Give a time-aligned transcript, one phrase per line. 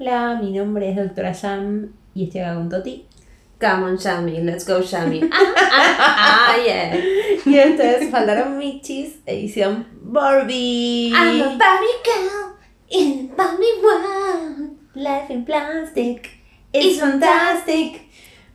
[0.00, 3.04] Hola, mi nombre es Doctora Jam y estoy acá con Toti.
[3.60, 5.20] Come on, Shami, let's go, Shami.
[5.30, 6.96] Ah, ah, ah, yeah.
[7.44, 11.12] Y entonces faltaron Michis, edición Barbie.
[11.14, 12.56] I'm a Barbie girl
[12.88, 14.70] in Barbie world.
[14.94, 16.30] Life in plastic
[16.72, 18.08] is fantastic.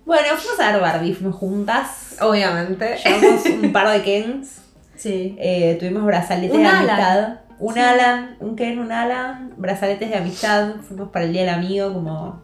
[0.04, 2.18] Bueno, fuimos a ver Barbie, fuimos juntas.
[2.22, 2.98] Obviamente.
[3.06, 4.62] Llevamos un par de Kens.
[4.96, 5.36] Sí.
[5.38, 7.45] Eh, tuvimos brazaletes Un de amistad.
[7.60, 7.80] Un Sí.
[7.80, 10.76] Alan, un Ken, un Alan, brazaletes de amistad.
[10.88, 12.42] Fuimos para el Día del Amigo como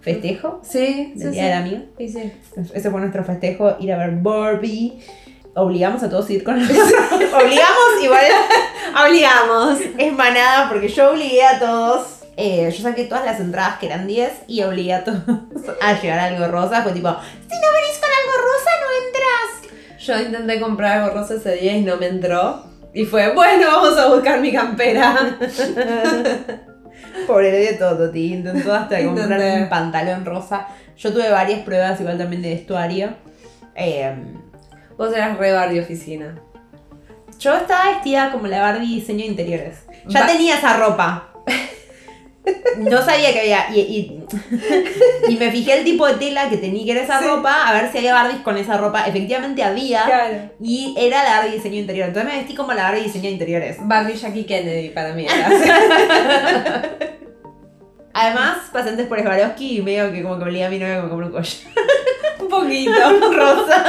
[0.00, 1.82] festejo Sí, del sí, Día del Amigo.
[1.98, 2.32] Sí, sí.
[2.74, 5.00] Ese fue nuestro festejo, ir a ver Barbie.
[5.54, 8.24] Obligamos a todos a ir con Obligamos, igual
[9.06, 9.78] Obligamos.
[9.98, 12.20] es manada porque yo obligué a todos.
[12.36, 15.18] eh, yo saqué todas las entradas que eran 10 y obligué a todos
[15.82, 16.82] a llevar algo rosa.
[16.82, 19.98] Fue tipo, si no venís con algo rosa, no entras.
[20.00, 22.67] Yo intenté comprar algo rosa ese día y no me entró.
[22.94, 25.36] Y fue, bueno, vamos a buscar mi campera.
[27.26, 28.32] Pobre de todo, Toti.
[28.34, 30.66] Intentó hasta comprar un pantalón rosa.
[30.96, 33.10] Yo tuve varias pruebas igual también de vestuario.
[33.74, 34.14] Eh,
[34.96, 36.40] Vos eras re Barbie oficina.
[37.38, 39.86] yo estaba vestida como la Barbie diseño de interiores.
[40.08, 41.27] Ya tenía esa ropa.
[42.78, 43.70] No sabía que había.
[43.74, 44.24] Y, y-
[45.32, 47.26] y me fijé el tipo de tela que tenía que era esa Sí.
[47.26, 49.04] ropa, a ver si había Barbies con esa ropa.
[49.06, 50.04] Efectivamente había.
[50.04, 50.50] Claro.
[50.60, 52.08] Y era la Barbie diseño interior.
[52.08, 53.76] Entonces me vestí como la Barbie diseño de interiores.
[53.80, 55.50] Barbie Jackie Kennedy para mí era.
[58.14, 61.08] Además, pasé antes por Swarovski y medio que como que obligué a mi novia me
[61.08, 61.54] compré un collar.
[62.40, 62.92] Un poquito.
[63.32, 63.84] rosa.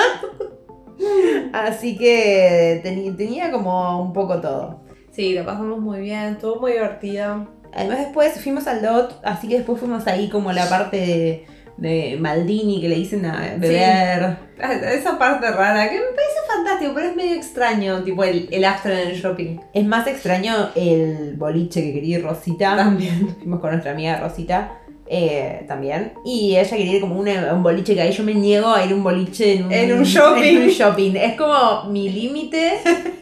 [1.54, 4.82] Así que tenía como un poco todo.
[5.12, 7.48] Sí, lo pasamos muy bien, estuvo muy divertido.
[7.73, 11.45] Además después fuimos al DOT, así que después fuimos ahí como la parte de,
[11.78, 14.38] de Maldini que le dicen a beber.
[14.59, 18.92] Esa parte rara, que me parece fantástico, pero es medio extraño, tipo el, el after
[18.92, 19.59] en el shopping.
[19.73, 22.76] Es más extraño el boliche que quería ir Rosita.
[22.76, 23.36] También.
[23.38, 24.80] Fuimos con nuestra amiga Rosita.
[25.10, 26.14] Eh, también.
[26.24, 28.92] Y ella quería ir como una- un boliche que ahí yo me niego a ir
[28.92, 30.44] a un boliche en un, En un shopping.
[30.44, 31.16] en un shopping.
[31.16, 32.80] Es como mi límite.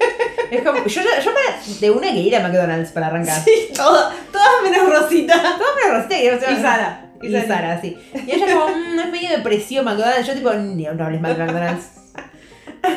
[0.51, 0.77] Es como.
[0.85, 3.41] Yo, yo, yo para- de una que ir a McDonald's para arrancar.
[3.43, 5.33] Sí, todo, todas menos Rosita.
[5.33, 7.11] Todas para Rosita Y Sara.
[7.21, 7.97] Y Sara, sí.
[8.25, 10.25] Y ella como, "Mm, es medio depresivo McDonald's.
[10.27, 11.85] Yo tipo, no, no hables mal de McDonald's.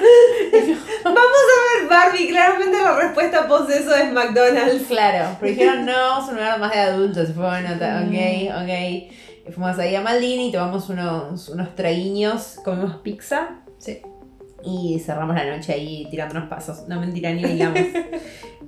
[1.05, 1.60] Vamos a
[1.91, 4.85] Barbie, claramente la respuesta post eso es McDonald's.
[4.89, 7.29] Claro, pero dijeron, no, es un lugar más de adultos.
[7.29, 8.69] Y fue, bueno, ta- ok, ok.
[9.49, 13.49] Y fuimos ahí a Maldini, tomamos unos, unos traguiños, comimos pizza.
[13.79, 14.01] Sí.
[14.63, 16.87] Y cerramos la noche ahí tirando unos pasos.
[16.89, 17.81] No mentira, ni bailamos.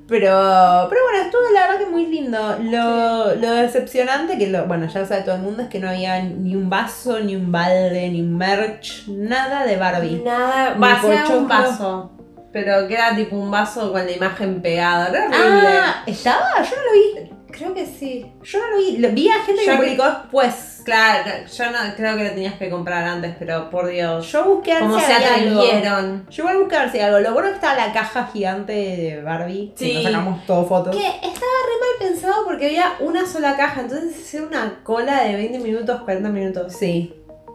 [0.08, 2.38] Pero, pero bueno, estuvo la verdad que muy lindo.
[2.62, 5.88] Lo, lo decepcionante, que lo, bueno, ya lo sabe todo el mundo, es que no
[5.88, 10.22] había ni un vaso, ni un balde, ni un merch, nada de Barbie.
[10.24, 12.10] Nada, va a un vaso.
[12.52, 15.08] Pero que era tipo un vaso con la imagen pegada.
[15.08, 15.68] Era horrible.
[15.68, 16.62] Ah, ¿estaba?
[16.62, 17.30] Yo no lo vi.
[17.50, 18.30] creo que sí.
[18.42, 18.98] Yo no lo vi.
[18.98, 20.68] Lo, vi a gente que Yo lo vi- publicó después.
[20.84, 24.30] Claro, yo no creo que lo tenías que comprar antes, pero por Dios.
[24.32, 26.26] Yo busqué a ver Como si se atrevieron.
[26.28, 27.20] Yo busqué a ver si algo.
[27.20, 29.72] Lo bueno es que estaba la caja gigante de Barbie.
[29.76, 29.88] Sí.
[29.90, 30.96] Que nos sacamos todo fotos.
[30.96, 35.36] Que estaba re mal pensado porque había una sola caja, entonces era una cola de
[35.36, 36.72] 20 minutos, 40 minutos.
[36.74, 37.14] Sí.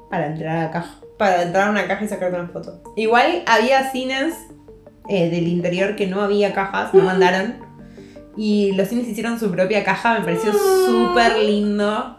[0.09, 0.95] Para entrar a la caja.
[1.17, 2.81] Para entrar a una caja y sacarte una foto.
[2.95, 4.35] Igual había cines
[5.09, 7.55] eh, del interior que no había cajas, no mandaron.
[8.35, 12.13] Y los cines hicieron su propia caja, me pareció súper lindo.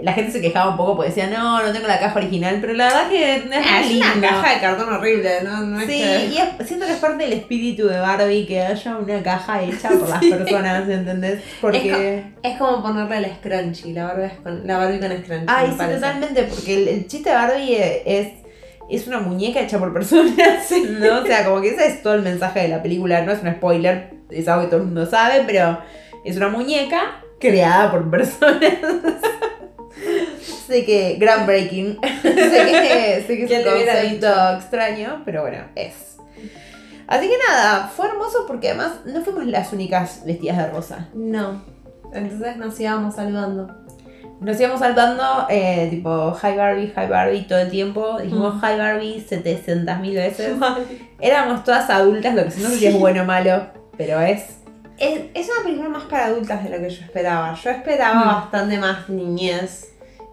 [0.00, 2.72] La gente se quejaba un poco porque decía, no, no tengo la caja original, pero
[2.72, 4.28] la verdad que es, Ah, es una lindo.
[4.28, 5.60] caja de cartón horrible, ¿no?
[5.64, 8.60] no es Sí, que- y es- siento que es parte del espíritu de Barbie que
[8.60, 11.40] haya una caja hecha por las personas, ¿entendés?
[11.60, 12.22] Porque...
[12.44, 15.44] Es como ponerle el scrunchy, la Barbie, es con, la Barbie con scrunchy.
[15.48, 17.76] Ay, me sí, totalmente, porque el, el chiste de Barbie
[18.06, 18.28] es,
[18.90, 21.20] es una muñeca hecha por personas, ¿no?
[21.20, 23.52] O sea, como que ese es todo el mensaje de la película, no es un
[23.52, 25.78] spoiler, es algo que todo el mundo sabe, pero
[26.24, 28.62] es una muñeca creada por personas.
[30.66, 36.16] sé que, groundbreaking, sé que, sé que es ¿Quién un concepto extraño, pero bueno, es.
[37.06, 41.08] Así que nada, fue hermoso porque además no fuimos las únicas vestidas de rosa.
[41.14, 41.64] No.
[42.12, 43.87] Entonces nos íbamos saludando.
[44.40, 48.18] Nos íbamos saltando, eh, tipo, hi Barbie, hi Barbie, todo el tiempo.
[48.22, 48.58] Dijimos Mm.
[48.64, 50.56] hi Barbie 700 mil veces.
[51.20, 54.58] Éramos todas adultas, lo que no sé si es bueno o malo, pero es.
[54.96, 57.54] Es, es una película más para adultas de lo que yo esperaba.
[57.54, 58.26] Yo esperaba Mm.
[58.26, 59.92] bastante más niñez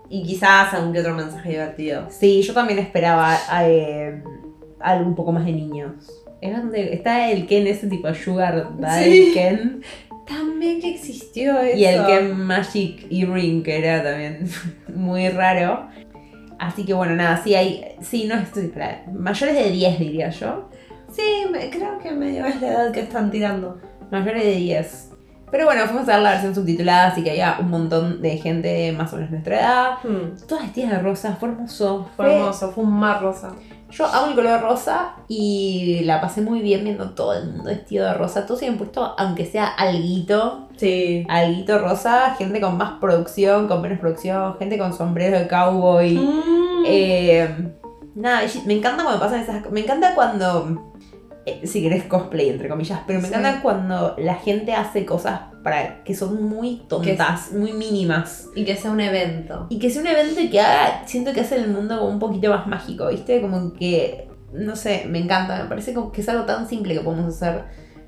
[0.09, 2.07] y quizás algún que otro mensaje divertido.
[2.09, 4.21] Sí, yo también esperaba eh,
[4.79, 5.93] algo un poco más de niños.
[6.41, 9.31] Está el Ken, ese tipo Sugar Daddy Sí.
[9.33, 9.81] Ken.
[10.55, 11.77] También que existió eso.
[11.77, 14.47] Y el Ken Magic Earring, que era también
[14.95, 15.87] muy raro.
[16.59, 17.83] Así que bueno, nada, sí hay.
[17.99, 18.71] Sí, no estoy.
[19.13, 20.69] mayores de 10 diría yo.
[21.11, 21.21] Sí,
[21.51, 23.81] me- creo que medio es la edad que están tirando.
[24.11, 25.11] Mayores de 10.
[25.51, 28.93] Pero bueno, fuimos a ver la versión subtitulada, así que había un montón de gente
[28.93, 29.89] más o menos de nuestra edad.
[30.03, 30.47] Hmm.
[30.47, 32.09] Todas vestidas de rosa, fue hermoso.
[32.15, 33.53] Fue hermoso, fue un mar rosa.
[33.97, 38.05] Yo amo el color rosa y la pasé muy bien viendo todo el mundo vestido
[38.05, 38.45] de rosa.
[38.45, 41.25] Todos se han puesto, aunque sea alguito, Sí.
[41.29, 46.15] alguito rosa, gente con más producción, con menos producción, gente con sombrero de cowboy.
[46.17, 46.83] Mm.
[46.85, 47.71] Eh,
[48.15, 49.71] nada, me encanta cuando pasan esas.
[49.71, 50.93] Me encanta cuando.
[51.45, 53.33] Eh, si querés cosplay, entre comillas, pero me Sí.
[53.33, 58.47] encanta cuando la gente hace cosas para que son muy tontas, muy mínimas.
[58.55, 59.67] Y que sea un evento.
[59.69, 62.49] Y que sea un evento y que haga, siento que hace el mundo un poquito
[62.49, 63.41] más mágico, ¿viste?
[63.41, 67.01] Como que, no sé, me encanta, me parece como que es algo tan simple que
[67.01, 67.63] podemos hacer.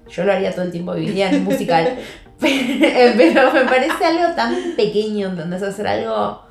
[0.10, 1.96] Yo lo haría todo el tiempo, viviría en un musical.
[2.40, 2.54] pero,
[3.18, 5.64] pero me parece algo tan pequeño, ¿entendés?
[5.64, 6.47] Hacer algo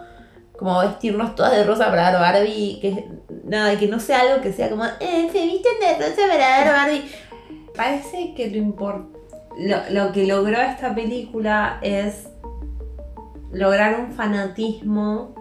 [0.58, 3.08] como vestirnos todas de rosa para dar Barbie, que
[3.44, 6.72] nada, que no sea algo que sea como, eh, se visten de rosa para dar
[6.72, 7.10] Barbie.
[7.74, 9.08] Parece que lo, impor-
[9.58, 12.28] lo, lo que logró esta película es
[13.52, 15.34] lograr un fanatismo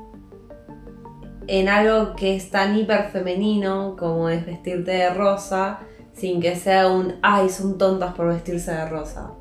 [1.47, 5.79] en algo que es tan hiper femenino como es vestirte de rosa,
[6.13, 9.31] sin que sea un, ay, son tontas por vestirse de rosa.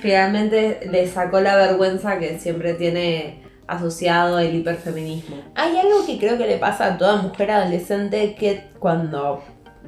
[0.00, 5.36] Finalmente le sacó la vergüenza que siempre tiene asociado el hiperfeminismo.
[5.54, 9.42] Hay algo que creo que le pasa a toda mujer adolescente que cuando,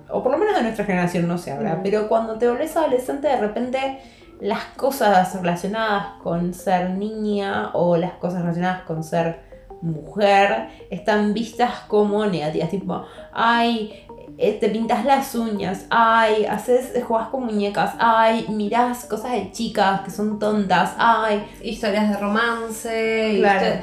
[0.08, 1.82] o por lo menos de nuestra generación no ahora, Mm.
[1.82, 3.98] pero cuando te volvés adolescente de repente
[4.40, 9.40] las cosas relacionadas con ser niña o las cosas relacionadas con ser
[9.82, 14.06] mujer están vistas como negativas, tipo, ay,
[14.42, 20.00] eh, te pintas las uñas, ay, haces, jugás con muñecas, ay, mirás cosas de chicas
[20.02, 23.82] que son tontas, ay, Historias de romance, Claro.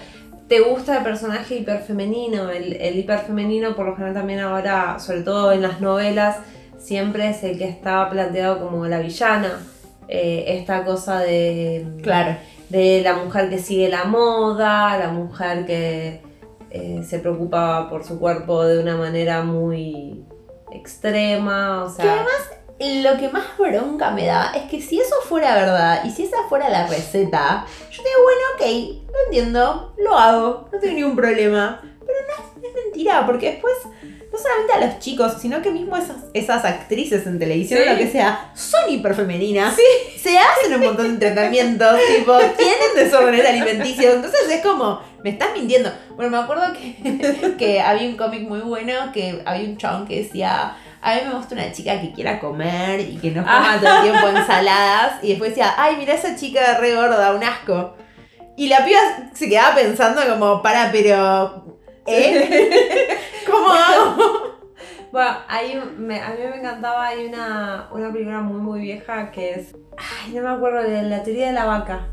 [0.49, 5.51] te gusta el personaje hiperfemenino, el, el hiperfemenino por lo general también ahora, sobre todo
[5.53, 6.37] en las novelas,
[6.77, 9.59] siempre es el que está planteado como la villana.
[10.11, 12.35] Eh, esta cosa de, claro.
[12.69, 16.21] de la mujer que sigue la moda, la mujer que
[16.71, 20.25] eh, se preocupa por su cuerpo de una manera muy
[20.71, 22.25] extrema, o sea...
[22.81, 26.37] Lo que más bronca me da es que si eso fuera verdad y si esa
[26.47, 31.81] fuera la receta, yo digo, bueno, ok, lo entiendo, lo hago, no tengo ningún problema.
[31.81, 33.73] Pero no es mentira, porque después,
[34.31, 37.89] no solamente a los chicos, sino que mismo esas, esas actrices en televisión Sí.
[37.89, 39.75] o lo que sea, son hiperfemeninas.
[40.17, 44.15] Se hacen un montón de tratamientos, tipo, tienen desórdenes alimenticios.
[44.15, 45.91] Entonces es como, me estás mintiendo.
[46.15, 50.17] Bueno, me acuerdo que, que había un cómic muy bueno que había un chabón que
[50.17, 50.75] decía.
[51.01, 53.77] A mí me gusta una chica que quiera comer y que no coma Ah.
[53.81, 55.23] todo el tiempo ensaladas.
[55.23, 57.95] Y después decía, ay, mira esa chica re gorda, un asco.
[58.57, 58.99] Y la piba
[59.33, 61.77] se quedaba pensando como, para, pero...
[62.05, 63.07] ¿Eh?
[63.49, 64.59] ¿Cómo hago?
[65.11, 69.51] Bueno, hay me- a mí me encantaba, hay una, una película muy muy vieja que
[69.53, 69.75] es...
[69.97, 72.07] Ay, no me acuerdo, de la teoría de la vaca.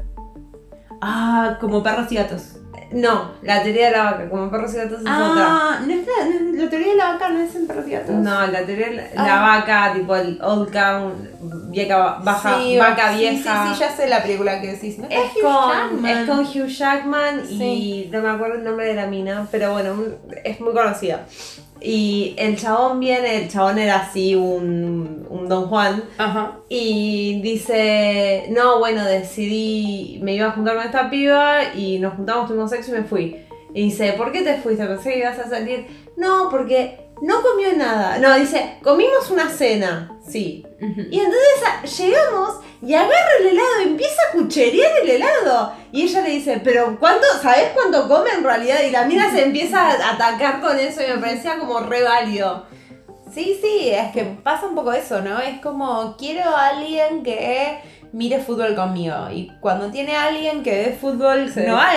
[1.00, 2.58] Ah, como perros y gatos.
[2.92, 5.10] No, la teoría de la vaca, como perros y gatos es otra.
[5.16, 7.88] Ah, no es la, no es- la teoría de la vaca no es en perros
[7.88, 8.10] y gatos.
[8.14, 9.26] No, la teoría de la, Ah.
[9.26, 11.12] la vaca, tipo el old cow,
[11.70, 13.66] vieja, baja, Sí, vaca sí, vieja.
[13.68, 14.98] Sí, sí, ya sé la película que decís.
[14.98, 15.06] ¿no?
[15.10, 16.06] Es Hugh con, Jackman.
[16.06, 19.96] es con Hugh Jackman y no me acuerdo el nombre de la mina, pero bueno,
[20.44, 21.26] es muy conocida.
[21.88, 26.58] Y el chabón viene, el chabón era así un, un Don Juan, Ajá.
[26.68, 32.48] y dice, no, bueno, decidí, me iba a juntar con esta piba y nos juntamos,
[32.48, 33.36] tuvimos sexo y me fui.
[33.72, 34.84] Y dice, ¿por qué te fuiste?
[34.84, 35.86] Pensé que ibas a salir.
[36.16, 38.18] No, porque no comió nada.
[38.18, 40.12] No, dice, comimos una cena.
[40.26, 40.66] Sí.
[41.10, 45.72] Y entonces llegamos y agarra el helado empieza a cucherear el helado.
[45.92, 48.80] Y ella le dice, pero ¿cuánto, ¿sabes cuánto come en realidad?
[48.86, 52.66] Y la mina se empieza a atacar con eso y me parecía como re válido.
[53.32, 55.40] Sí, sí, es que pasa un poco eso, ¿no?
[55.40, 57.80] Es como, quiero a alguien que
[58.12, 59.14] mire fútbol conmigo.
[59.32, 61.60] Y cuando tiene a alguien que ve fútbol, Sí.
[61.66, 61.90] no va,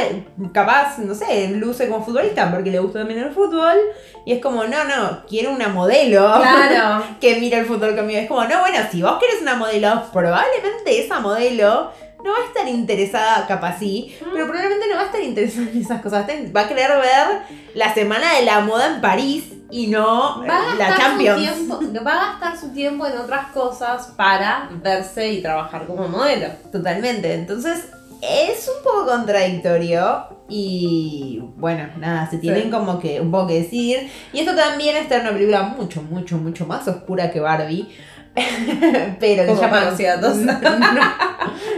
[0.53, 3.77] capaz, no sé, luce como futbolista porque le gusta también el fútbol.
[4.25, 6.31] Y es como, no, no, quiero una modelo.
[6.41, 7.03] Claro.
[7.21, 8.19] que mire el fútbol conmigo.
[8.19, 11.91] Es como, no, bueno, si vos querés una modelo, probablemente esa modelo
[12.23, 15.81] no va a estar interesada, capaz sí, pero probablemente no va a estar interesada en
[15.81, 16.25] esas cosas.
[16.55, 17.41] Va a querer ver
[17.75, 21.41] la semana de la moda en París y no Va a, la gastar su Champions.
[21.41, 26.47] tiempo, va a gastar su tiempo en otras cosas para verse y trabajar como modelo.
[26.71, 27.33] Totalmente.
[27.35, 27.85] Entonces,
[28.21, 30.25] es un poco contradictorio.
[30.49, 32.69] Y bueno, nada, se tienen Sí.
[32.71, 34.09] como que un poco que decir.
[34.33, 37.87] Y esto también está en una película mucho, mucho, mucho más oscura que Barbie.
[39.19, 39.95] pero que se llama.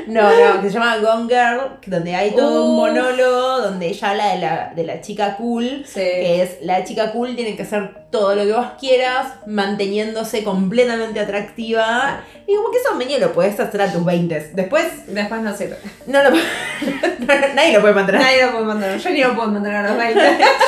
[0.08, 4.10] No, no, no, que se llama Gone Girl, donde hay todo un monólogo donde ella
[4.12, 6.00] habla de la, de la chica cool, Sí.
[6.01, 11.20] que es la chica cool tiene que hacer todo lo que vos quieras, manteniéndose completamente
[11.20, 12.22] atractiva.
[12.46, 14.51] Y como que eso medio lo puedes hacer a tus 20.
[14.53, 15.77] Después, Después no sirve.
[16.08, 16.32] no lo
[17.56, 18.22] Nadie lo puede mantener.
[18.22, 19.00] Nadie lo puede mantener.
[19.00, 20.20] Yo ni lo puedo mantener a los 20.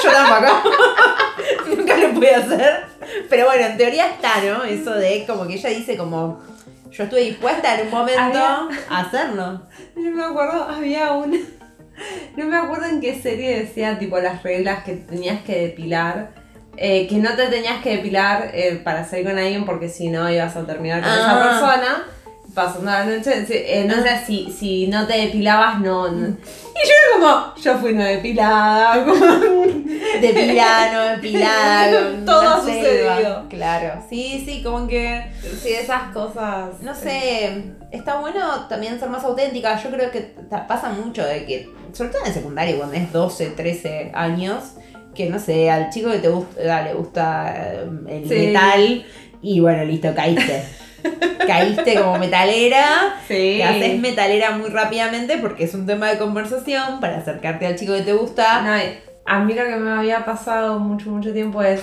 [0.04, 0.70] Yo tampoco.
[2.14, 2.86] Pude hacer.
[3.30, 4.64] Pero bueno, en teoría está, ¿no?
[4.64, 6.42] Eso de como que ella dice como.
[6.92, 9.64] Yo estuve dispuesta en un momento Había- a hacerlo.
[9.96, 11.38] Yo me acuerdo, había una.
[12.36, 16.32] No me acuerdo en qué serie decía, tipo, las reglas que tenías que depilar.
[16.76, 20.28] eh, que no te tenías que depilar eh, para salir con alguien porque si no
[20.28, 21.16] ibas a terminar con Ah.
[21.20, 22.04] esa persona.
[22.54, 23.46] Pasando la noche.
[23.48, 26.08] sí, Entonces, si, si no te depilabas, no.
[26.12, 26.28] no.
[26.28, 29.04] Y yo era como, yo fui no depilada.
[29.06, 29.66] Como,
[30.22, 32.12] Depilada, no depilada.
[32.26, 33.16] Todo ha selva.
[33.16, 33.46] sucedido.
[33.50, 34.04] Claro.
[34.10, 35.24] Sí, sí, como que.
[35.62, 36.82] sí, esas cosas.
[36.82, 39.82] No sé, está bueno también ser más auténtica.
[39.82, 40.34] Yo creo que
[40.68, 44.64] pasa mucho de que, sobre todo en el secundario, cuando es 12, 13 años,
[45.16, 48.36] que no sé, al chico que te gusta, le gusta eh, el Sí.
[48.48, 49.06] metal
[49.42, 50.64] y bueno, listo, caíste.
[51.48, 53.16] caíste como metalera.
[53.28, 53.58] Sí.
[53.58, 57.94] Te haces metalera muy rápidamente porque es un tema de conversación para acercarte al chico
[57.94, 58.62] que te gusta.
[58.62, 58.72] No,
[59.26, 61.82] a mí lo que me había pasado mucho, mucho tiempo es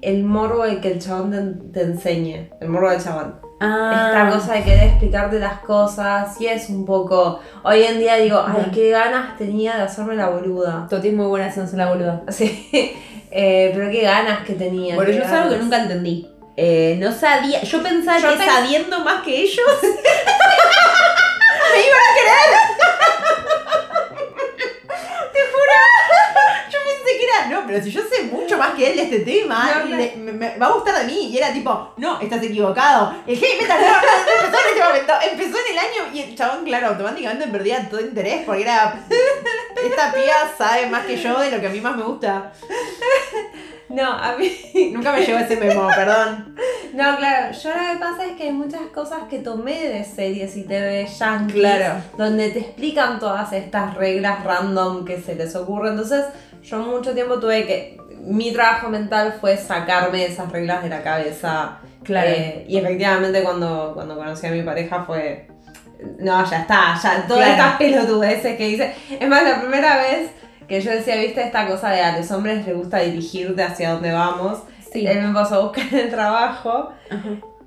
[0.00, 2.50] el morbo de que el chabón te, te enseñe.
[2.60, 3.34] El morbo del chabón.
[3.60, 4.08] Ah.
[4.08, 6.40] Esta cosa de querer explicarte las cosas.
[6.40, 7.38] Y es un poco.
[7.62, 10.86] Hoy en día digo, ay, qué ganas tenía de hacerme la boluda.
[10.90, 12.22] Toti es muy buena haciéndose la boluda.
[12.30, 12.96] Sí.
[13.34, 14.94] Eh, pero qué ganas que tenía.
[14.94, 16.28] Bueno, yo es algo que nunca entendí.
[16.56, 19.88] Eh, no sabía, yo pensaba Yo que pens- sabiendo más que ellos me
[21.80, 22.50] iban a querer.
[25.32, 25.78] Te juro.
[26.70, 29.20] Yo pensé que era, no, pero si yo sé mucho más que él de este
[29.20, 29.96] tema, No, no.
[29.96, 31.28] le- me, me va a gustar de mí.
[31.30, 33.14] Y era tipo, no, estás equivocado.
[33.26, 35.12] El heavy metal no, no, no empezó en ese momento.
[35.30, 38.94] Empezó en el año y el chabón, claro, automáticamente perdía todo interés porque era,
[39.86, 42.52] esta piba sabe más que yo de lo que a mí más me gusta.
[43.92, 44.50] No, a mí.
[44.92, 46.54] Nunca me llegó ese memo, perdón.
[46.94, 50.56] No, claro, yo lo que pasa es que hay muchas cosas que tomé de series
[50.56, 51.94] y TV yankees Claro.
[52.16, 55.90] donde te explican todas estas reglas random que se les ocurre.
[55.90, 56.24] Entonces,
[56.62, 57.98] yo mucho tiempo tuve que.
[58.20, 61.78] Mi trabajo mental fue sacarme esas reglas de la cabeza.
[62.04, 62.28] Claro.
[62.30, 65.48] Eh, y efectivamente, cuando, cuando conocí a mi pareja fue.
[66.18, 67.26] No, ya está, ya.
[67.26, 67.52] Todas Claro.
[67.52, 68.94] estas pelotudeces que hice.
[69.20, 70.30] Es más, la primera vez
[70.68, 74.12] que yo decía, viste, esta cosa de a los hombres les gusta dirigirte hacia donde
[74.12, 74.62] vamos.
[74.92, 75.06] Sí.
[75.06, 76.90] Él me pasó a buscar el trabajo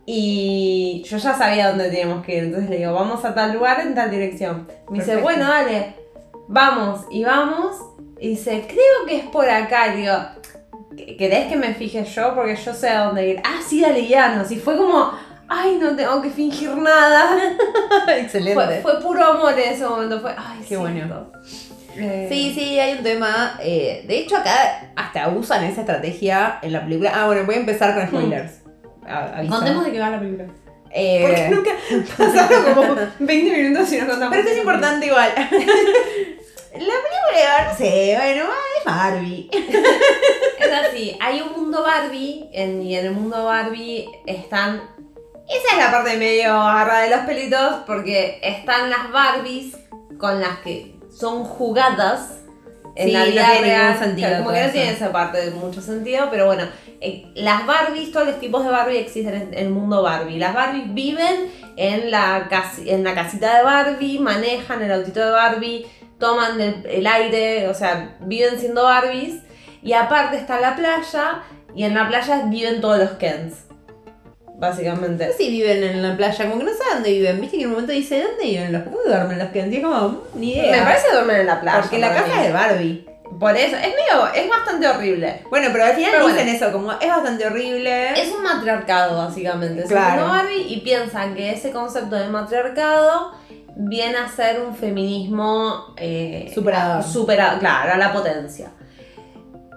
[0.06, 2.44] y yo ya sabía dónde teníamos que ir.
[2.46, 4.68] Entonces le digo, vamos a tal lugar en tal dirección.
[4.90, 5.96] Me dice, bueno, dale,
[6.48, 7.02] vamos.
[7.10, 7.78] Y vamos.
[8.20, 9.94] Y dice, creo que es por acá.
[9.96, 10.14] Y digo,
[11.18, 12.36] ¿querés que me fije yo?
[12.36, 13.42] Porque yo sé a dónde ir.
[13.44, 14.52] Ah, sí, dale, guianos.
[14.52, 15.12] Y fue como,
[15.48, 17.40] ay, no tengo que fingir nada.
[18.18, 18.54] Excelente.
[18.54, 20.20] Fue, fue puro amor en ese momento.
[20.20, 20.84] Fue, ay, Qué cierto.
[20.84, 21.32] bueno.
[21.98, 23.58] Eh, Sí, sí, hay un tema.
[23.62, 27.12] eh, de hecho, acá hasta usan esa estrategia en la película.
[27.16, 28.62] Ah, bueno, voy a empezar con spoilers.
[29.08, 29.54] Aviso.
[29.56, 30.46] Contemos de qué va la película.
[30.98, 31.72] Eh, Porque nunca
[32.18, 34.36] pasaron como 20 minutos y no contamos.
[34.38, 35.30] pero es importante igual.
[35.36, 35.44] la
[36.78, 38.44] película, no sé, bueno,
[38.80, 39.50] es Barbie.
[40.58, 44.82] Es así, hay un mundo Barbie en- y en el mundo Barbie están...
[45.48, 49.78] Esa es la parte medio agarrada de los pelitos porque están las Barbies
[50.18, 52.40] con las que son jugadas
[52.96, 54.00] en Sí, la no vida tiene ningún real.
[54.00, 56.64] sentido Como todo que no tiene esa parte de mucho sentido, pero bueno,
[57.02, 60.38] eh, las Barbies, todos los tipos de Barbie existen en el mundo Barbie.
[60.40, 65.32] Las Barbies viven en la, casi- en la casita de Barbie, manejan el autito de
[65.32, 65.86] Barbie,
[66.20, 69.42] toman el, el aire, o sea, viven siendo Barbies.
[69.84, 71.44] Y aparte está la playa,
[71.76, 73.65] y en la playa viven todos los Kens.
[74.58, 75.26] Básicamente.
[75.26, 77.42] No sé si viven en la playa, como que no saben dónde viven.
[77.42, 80.22] Viste que en un momento dice, ¿dónde viven los ¿Dónde duermen los que como, mm,
[80.36, 80.72] ni idea.
[80.72, 81.82] Me parece duermen en la playa.
[81.82, 83.06] Porque la casa es de Barbie.
[83.40, 85.42] Por eso, es medio, es bastante horrible.
[85.50, 86.58] Bueno, pero al final Pero dicen bueno.
[86.58, 88.12] eso, como es bastante horrible.
[88.22, 89.84] Es un matriarcado, básicamente.
[89.84, 90.28] Claro.
[90.28, 93.34] Barbie y piensan que ese concepto de matriarcado
[93.76, 97.04] viene a ser un feminismo eh, Superador.
[97.04, 98.72] supera- claro, a la potencia.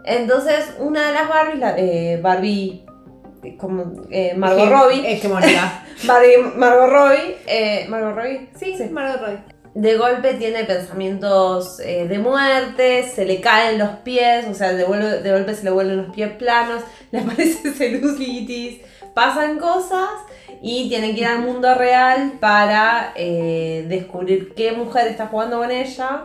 [0.04, 2.84] Entonces, una de las Barbies, la, eh, Barbie,
[3.58, 5.84] como eh, Margot Robbie, Hegemónica.
[6.06, 9.38] Barbie Margot Robbie, eh, Margot Robbie, sí, Margot Robbie.
[9.74, 14.86] de golpe tiene pensamientos eh, de muerte, se le caen los pies, o sea, de,
[14.86, 18.80] vuelve- de golpe se le vuelven los pies planos, le aparece celulitis,
[19.14, 20.08] pasan cosas
[20.62, 25.70] y tiene que ir al mundo real para eh, descubrir qué mujer está jugando con
[25.70, 26.24] ella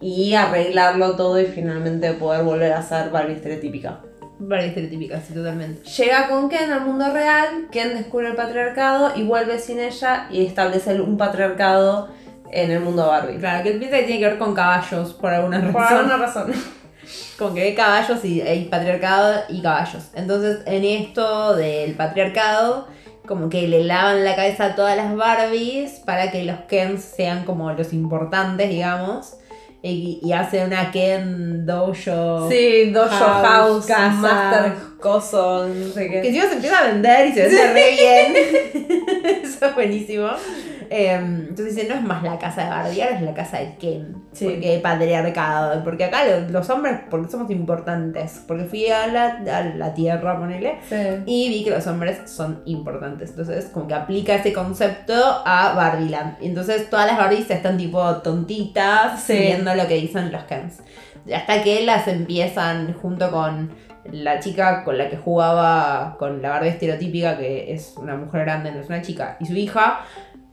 [0.00, 4.00] y arreglarlo todo y finalmente poder volver a ser Barbie estereotípica.
[4.38, 5.88] Barbie estereotípica, sí, totalmente.
[5.88, 10.44] Llega con Ken al mundo real, Ken descubre el patriarcado y vuelve sin ella y
[10.44, 12.08] establece un patriarcado
[12.50, 13.38] en el mundo Barbie.
[13.38, 15.72] Claro, que piensa que tiene que ver con caballos por alguna razón.
[15.72, 16.52] Por alguna razón.
[17.38, 20.10] Como que hay caballos y hay patriarcado y caballos.
[20.14, 22.86] Entonces, en esto del patriarcado,
[23.26, 27.44] como que le lavan la cabeza a todas las Barbies para que los Kens sean
[27.44, 29.36] como los importantes, digamos.
[29.86, 32.48] Y, y hace una Ken Dojo.
[32.50, 34.12] Sí, Dojo House, House, casa.
[34.12, 39.26] Master Coso, no sé Que encima se empieza a vender y se vende re bien.
[39.42, 40.30] Eso es buenísimo.
[40.90, 43.76] Eh, entonces dice, no es más la casa de Barbie, ahora es la casa de
[43.76, 44.16] Ken.
[44.32, 44.46] Sí.
[44.46, 45.84] Porque hay patriarcado.
[45.84, 48.42] Porque acá lo- los hombres, porque somos importantes.
[48.46, 50.78] Porque fui a la, a la tierra, ponele.
[50.88, 50.96] Sí.
[51.26, 53.30] Y vi que los hombres son importantes.
[53.30, 55.14] Entonces, como que aplica ese concepto
[55.44, 56.36] a Barbieland.
[56.40, 59.34] Y entonces todas las Barbies están tipo tontitas, Sí.
[59.36, 60.82] siguiendo lo que dicen los Kens.
[61.34, 63.70] Hasta que las empiezan junto con
[64.12, 68.70] la chica con la que jugaba con la Barbie estereotípica, que es una mujer grande,
[68.70, 70.00] no es una chica, y su hija,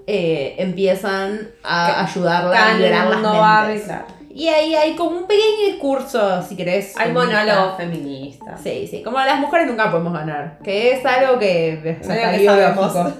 [0.07, 3.39] eh, empiezan a ayudarla a liberar las mentes.
[3.39, 4.05] Barbie, claro.
[4.33, 6.97] Y ahí hay como un pequeño discurso, si querés.
[6.97, 7.43] Hay feminista.
[7.43, 8.61] monólogos feministas.
[8.63, 12.93] Sí, sí, como las mujeres nunca podemos ganar, que es algo que hasta que sabemos.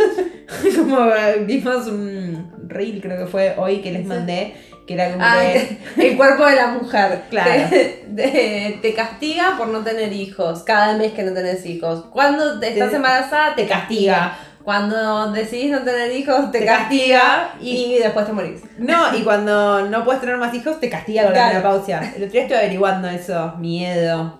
[0.78, 0.98] como
[1.46, 4.54] vimos un reel, creo que fue hoy que les mandé,
[4.88, 5.78] que era como Ah, que...
[6.12, 7.24] el cuerpo de la mujer.
[7.30, 7.70] Claro.
[7.70, 10.64] Te, te- te castiga por no tener hijos.
[10.64, 12.06] Cada mes que no tenés hijos.
[12.12, 14.38] Cuando estás embarazada, te castiga.
[14.64, 18.62] Cuando decidís no tener hijos, te, Te castiga, castiga y, después te morís.
[18.78, 21.54] No, y cuando no puedes tener más hijos, te castiga con Claro.
[21.56, 22.00] la menopausia.
[22.16, 24.40] El otro día estuve averiguando eso, miedo.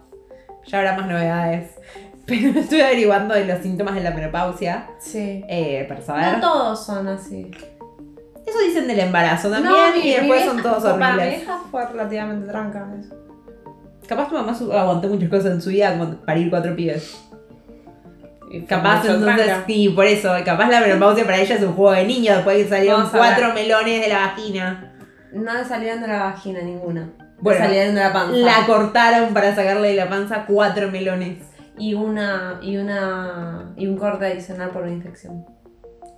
[0.68, 1.72] Ya habrá más novedades.
[2.28, 5.44] Pero estuve averiguando de los síntomas de la menopausia Sí.
[5.50, 6.34] eh, para saber.
[6.38, 7.50] No todos son así.
[8.46, 11.44] Eso dicen del embarazo también No, mi- y después son todos Para mi horribles.
[11.72, 13.16] fue relativamente tranca eso.
[14.08, 17.18] Capaz tu mamá aguantó muchas cosas en su vida como parir cuatro pibes.
[18.68, 19.64] Capaz entonces, tranca.
[19.68, 22.70] sí, por eso, capaz la menopausia para ella es un juego de niños, después que
[22.70, 24.94] salieron cuatro melones de la vagina.
[25.34, 27.10] No le salieron de la vagina ninguna.
[27.18, 28.38] Bueno, Bueno, salieron de la panza.
[28.38, 31.38] La cortaron para sacarle de la panza cuatro melones.
[31.78, 32.60] Y una.
[32.62, 33.74] y una.
[33.78, 35.46] y un corte adicional por una infección.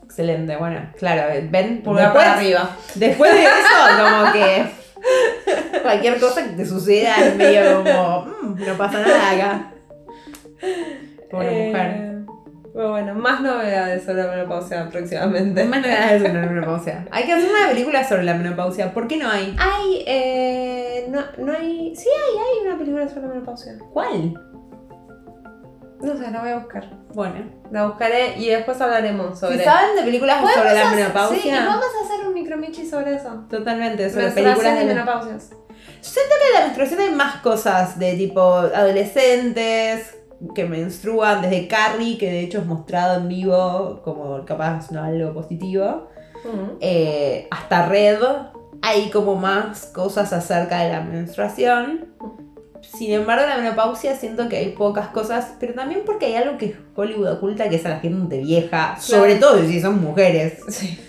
[0.04, 2.70] Excelente, bueno, claro, ven, Pulgar después, para arriba.
[2.96, 3.52] después de eso,
[4.04, 4.66] como que
[5.82, 9.72] cualquier cosa que te suceda es medio como, "Mm, no pasa nada acá.
[11.32, 12.23] Pobre Eh, mujer.
[12.74, 15.64] Pero bueno, más novedades sobre la menopausia próximamente.
[15.64, 17.08] Más novedades sobre la menopausia.
[17.12, 18.94] Hay que hacer una película sobre la menopausia.
[18.94, 19.56] ¿Por qué no hay?
[19.60, 20.04] Hay.
[20.08, 21.96] Eh, no, no hay.
[21.96, 23.78] Sí, hay, hay una película sobre la menopausia.
[23.92, 24.34] ¿Cuál?
[26.02, 26.90] No sé, la voy a buscar.
[27.14, 27.36] Bueno.
[27.72, 29.60] La buscaré y después hablaremos sobre.
[29.60, 31.42] Si saben de películas sobre la menopausia.
[31.42, 33.46] Sí, y vamos a hacer un micromichi sobre eso.
[33.52, 35.52] Totalmente, sobre películas de menopausias.
[36.02, 40.23] Siento que en la menstruación hay más cosas de tipo adolescentes
[40.54, 45.34] que menstruan, desde Carrie, que de hecho es mostrado en vivo como capaz no algo
[45.34, 46.08] positivo,
[46.80, 48.20] eh, hasta Red,
[48.82, 52.14] hay como más cosas acerca de la menstruación.
[52.82, 56.76] Sin embargo, la menopausia siento que hay pocas cosas, pero también porque hay algo que
[56.96, 60.60] Hollywood oculta que es a la gente vieja, sobre todo si son mujeres.
[60.68, 61.00] Sí.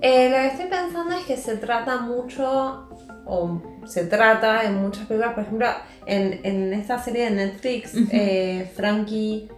[0.00, 2.87] Eh, lo que estoy pensando es que se trata mucho,
[3.28, 5.66] o se trata en muchas películas, por ejemplo,
[6.06, 9.48] en, en esta serie de Netflix, eh, Frankie,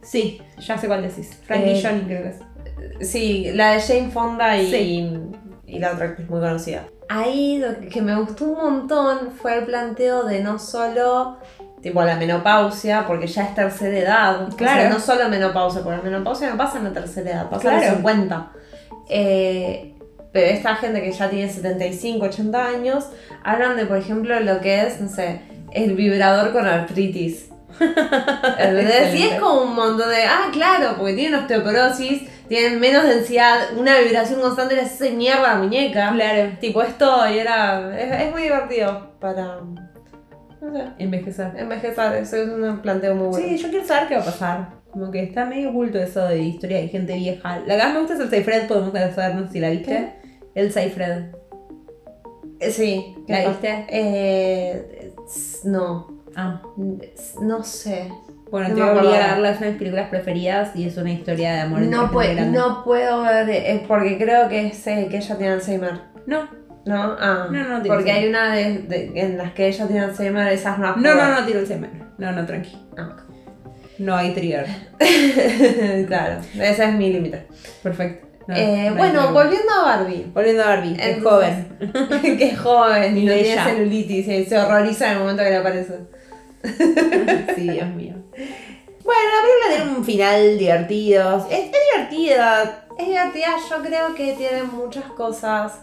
[0.00, 1.38] Sí, ya sé cuál decís.
[1.44, 2.28] Frankie Eh, Johnny creo que
[3.00, 3.08] es.
[3.08, 5.10] sí, la de Jane Fonda y, Sí.
[5.66, 6.84] y la otra que es muy conocida.
[7.10, 11.38] Ahí lo que me gustó un montón fue el planteo de no solo
[11.82, 14.48] tipo la menopausia, porque ya es tercera edad.
[14.56, 14.78] Claro.
[14.78, 17.68] O sea, no solo menopausia, porque la menopausia no pasa en la tercera edad, pasa
[17.68, 17.86] a Claro.
[17.86, 18.50] los 50.
[19.08, 19.94] Eh,
[20.32, 23.06] pero esta gente que ya tiene 75, 80 años,
[23.44, 25.40] hablan de, por ejemplo, lo que es, no sé,
[25.72, 27.46] el vibrador con artritis.
[29.14, 33.98] Y es como un montón de, ah, claro, porque tienen osteoporosis, tienen menos densidad, una
[33.98, 36.12] vibración constante les hace mierda a la muñeca.
[36.12, 36.50] Claro.
[36.60, 39.60] Tipo esto, y era, es, es muy divertido para,
[40.60, 41.52] no sé, Envejecer.
[41.56, 43.46] envejecer, eso es un planteo muy bueno.
[43.46, 44.77] Sí, yo quiero saber qué va a pasar.
[44.90, 47.60] Como que está medio oculto eso de historia de gente vieja.
[47.66, 50.12] La que más me gusta es el Seifred, podemos saber, no sé si la viste.
[50.54, 51.24] El Seifred.
[52.60, 53.14] Eh, Sí.
[53.28, 53.86] ¿La ¿qué viste?
[53.90, 55.12] Eh,
[55.64, 56.62] no, Ah.
[57.42, 58.08] No sé.
[58.50, 60.96] Bueno, No te voy a obligar a es una de mis películas preferidas y es
[60.96, 62.58] una historia de amor No, gente pue- grande.
[62.58, 66.00] no puedo ver, eh, porque creo que es eh, que ella tiene Alzheimer.
[66.26, 66.48] No,
[66.86, 67.16] ¿No?
[67.20, 68.28] Ah, No, no tiene porque hay Alzheimer.
[68.28, 68.78] una de,
[69.10, 71.90] de- en las que ella tiene Alzheimer, esas no no, no, no, tiro el semen.
[72.16, 72.76] No, no, tranqui.
[72.96, 73.27] no.
[73.98, 74.66] No hay trigger.
[76.06, 77.46] claro, ese es mi límite.
[77.82, 78.26] Perfecto.
[78.46, 80.30] No, Eh, no bueno, volviendo a Barbie.
[80.32, 81.78] Volviendo a Barbie, que es joven.
[82.38, 85.56] que es joven y no tiene celulitis y se horroriza en el momento que le
[85.56, 85.98] aparece.
[87.56, 88.14] sí, Dios mío.
[89.04, 91.46] Bueno, la película tiene un final divertido.
[91.50, 92.84] Es, es divertida.
[92.98, 95.80] Es divertida, yo creo que tiene muchas cosas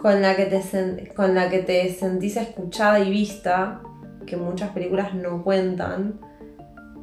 [0.00, 3.80] con la que te, sen- con la que te sentís escuchada y vista,
[4.26, 6.20] que muchas películas no cuentan.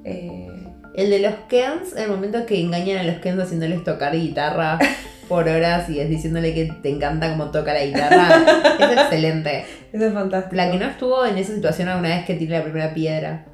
[0.03, 4.77] Eh, El de los Kens, el momento que engañan a los Kens haciéndoles tocar guitarra
[5.29, 8.43] por horas y es diciéndole que te encanta cómo toca la guitarra,
[8.79, 9.65] es excelente.
[9.93, 10.55] eso es fantástico.
[10.55, 13.45] La que no estuvo en esa situación alguna vez que tiré la primera piedra.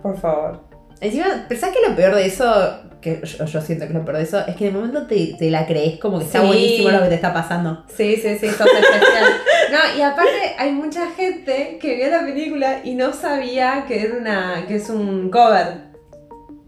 [0.00, 0.69] Por favor.
[1.00, 4.24] Encima, pensás que lo peor de eso, que yo, yo siento que lo peor de
[4.24, 6.46] eso, es que de momento te, te la crees como que está Sí.
[6.46, 7.84] buenísimo lo que te está pasando.
[7.96, 9.24] Sí, sí, sí, sos especial.
[9.72, 14.16] No, y aparte hay mucha gente que vio la película y no sabía que era
[14.16, 14.64] una.
[14.68, 15.88] que es un cover.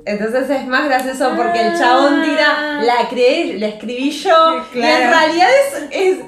[0.05, 4.65] Entonces es más gracioso porque el chabón tira, la creé, la escribí yo.
[4.75, 6.19] Y en realidad es, es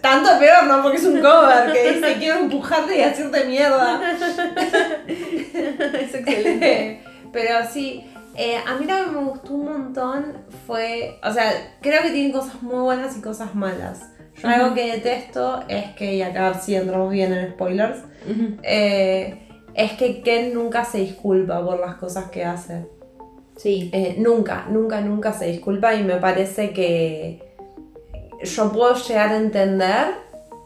[0.00, 0.82] tanto peor, ¿no?
[0.82, 4.00] Porque es un cover que dice quiero empujarte y hacerte mierda.
[5.08, 7.00] es excelente.
[7.38, 8.04] Pero sí,
[8.36, 12.32] eh, a mí lo que me gustó un montón fue, o sea, creo que tiene
[12.32, 14.10] cosas muy buenas y cosas malas.
[14.42, 18.00] Yo algo que detesto es que, y acá sí entramos bien en spoilers,
[18.64, 19.38] eh,
[19.72, 22.88] es que Ken nunca se disculpa por las cosas que hace.
[23.56, 23.88] Sí.
[23.92, 27.54] Eh, nunca, nunca, nunca se disculpa y me parece que
[28.42, 30.06] yo puedo llegar a entender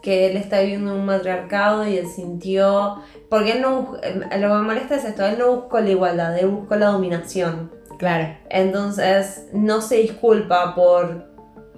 [0.02, 2.96] que él está viviendo un matriarcado y él sintió...
[3.30, 3.96] Porque él no...
[4.02, 6.86] eh, Lo que me molesta es esto, él no buscó la igualdad, él buscó la
[6.88, 7.70] dominación.
[7.98, 8.36] Claro.
[8.50, 11.31] Entonces no se disculpa por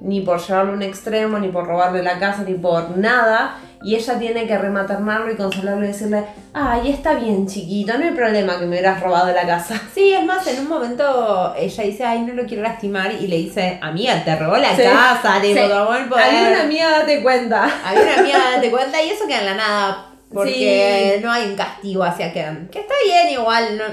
[0.04, 3.56] ni por llevarlo a un extremo, ni por robarle la casa, ni por nada.
[3.82, 8.12] Y ella tiene que rematernarlo y consolarlo y decirle, ay, está bien chiquito, no hay
[8.12, 9.78] problema que me hubieras robado la casa.
[9.94, 13.36] Sí, es más, en un momento ella dice, ay, no lo quiero lastimar, y le
[13.36, 14.82] dice, amiga, te robó la Sí.
[14.84, 15.68] casa, te Sí.
[15.68, 16.24] tomó el poder.
[16.24, 17.68] Había una amiga, date cuenta.
[17.84, 20.06] Había una amiga, date cuenta, y eso queda en la nada.
[20.32, 22.68] Porque no hay un castigo hacia Ken.
[22.72, 23.84] Que está bien igual, no.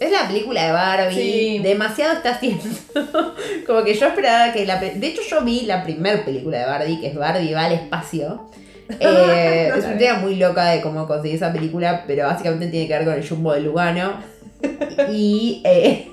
[0.00, 1.14] Es la película de Barbie.
[1.14, 1.58] Sí.
[1.62, 2.64] Demasiado está haciendo.
[3.66, 4.80] Como que yo esperaba que la.
[4.80, 8.46] De hecho, yo vi la primera película de Barbie, que es Barbie va al espacio.
[8.98, 12.88] Eh, No es una idea muy loca de cómo conseguí esa película, pero básicamente tiene
[12.88, 14.14] que ver con el jumbo de Lugano.
[15.12, 16.09] Y eh,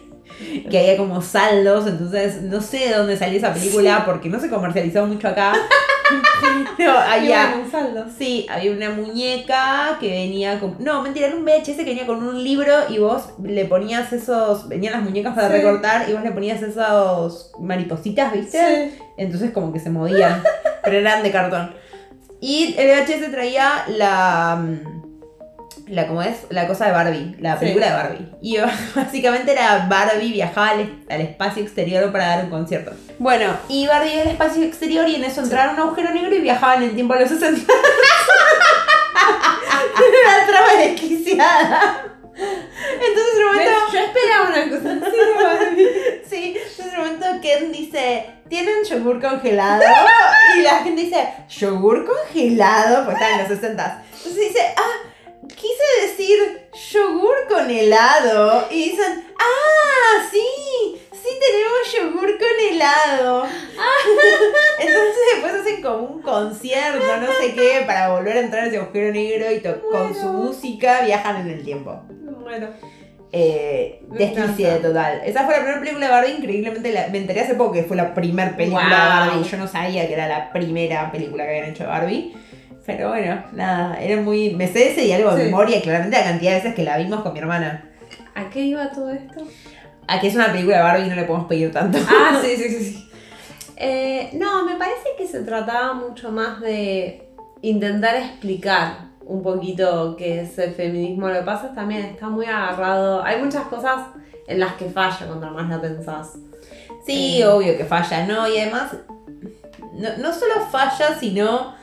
[0.69, 4.49] que había como saldos, entonces no sé de dónde salió esa película porque no se
[4.49, 5.53] comercializó mucho acá.
[6.77, 8.05] Y había, bueno, un saldo.
[8.17, 10.75] sí, había una muñeca que venía con...
[10.79, 14.69] No, mentira, era un VHS que venía con un libro y vos le ponías esos...
[14.69, 15.53] Venían las muñecas para Sí.
[15.55, 18.91] recortar y vos le ponías esos maripositas, ¿viste?
[18.91, 18.99] Sí.
[19.17, 20.41] Entonces como que se movían,
[20.83, 21.73] pero eran de cartón.
[22.39, 24.63] Y el VHS traía la...
[25.87, 26.45] La, ¿cómo es?
[26.49, 27.59] La cosa de Barbie, la Sí.
[27.61, 28.29] película de Barbie.
[28.41, 28.57] Y
[28.95, 32.91] básicamente era Barbie viajaba al, al espacio exterior para dar un concierto.
[33.19, 36.35] Bueno, y Barbie iba al espacio exterior y en eso entraron a un agujero negro
[36.35, 37.61] y viajaban en el tiempo a los 60.
[39.97, 42.03] Era una trama desquiciada.
[42.35, 43.71] Entonces en un momento...
[43.93, 46.21] Yo esperaba una cosa así de Barbie.
[46.29, 49.83] Sí, entonces en un momento Ken dice, ¿tienen yogur congelado?
[50.57, 53.05] Y la gente dice, ¿yogur congelado?
[53.05, 54.03] Pues está en los 60.
[54.17, 55.06] Entonces dice, ah,
[55.47, 56.37] quise decir
[56.91, 58.67] yogur con helado.
[58.71, 63.45] Y dicen, ah, sí, sí tenemos yogur con helado.
[64.79, 68.77] Entonces después hacen como un concierto, no sé qué, para volver a entrar a ese
[68.77, 70.33] agujero negro y to- con su Bueno.
[70.43, 72.01] música viajan en el tiempo.
[72.41, 72.67] Bueno.
[73.33, 75.21] Eh, desquicie total.
[75.25, 77.97] Esa fue la primera película de Barbie, increíblemente la- me enteré hace poco que fue
[77.97, 78.89] la primera película de.
[79.35, 79.43] Barbie.
[79.49, 82.33] Yo no sabía que era la primera película que habían hecho de Barbie.
[82.87, 84.55] Pero bueno, nada, era muy.
[84.55, 85.45] Me sé ese diálogo de Sí.
[85.51, 87.83] memoria, claramente la cantidad de veces que la vimos con mi hermana.
[88.33, 89.45] ¿A qué iba todo esto?
[90.07, 91.99] A que es una película de Barbie y no le podemos pedir tanto.
[92.09, 93.09] Ah, sí, sí, sí, sí.
[93.75, 97.27] Eh, no, me parece que se trataba mucho más de
[97.61, 101.27] intentar explicar un poquito qué es el feminismo.
[101.27, 103.21] Lo que pasa es también está muy agarrado.
[103.21, 103.99] Hay muchas cosas
[104.47, 106.37] en las que falla cuando más la pensás.
[107.05, 107.47] Sí, Eh.
[107.47, 108.47] obvio que falla, ¿no?
[108.47, 108.93] Y además,
[109.93, 111.75] no, no solo falla, sino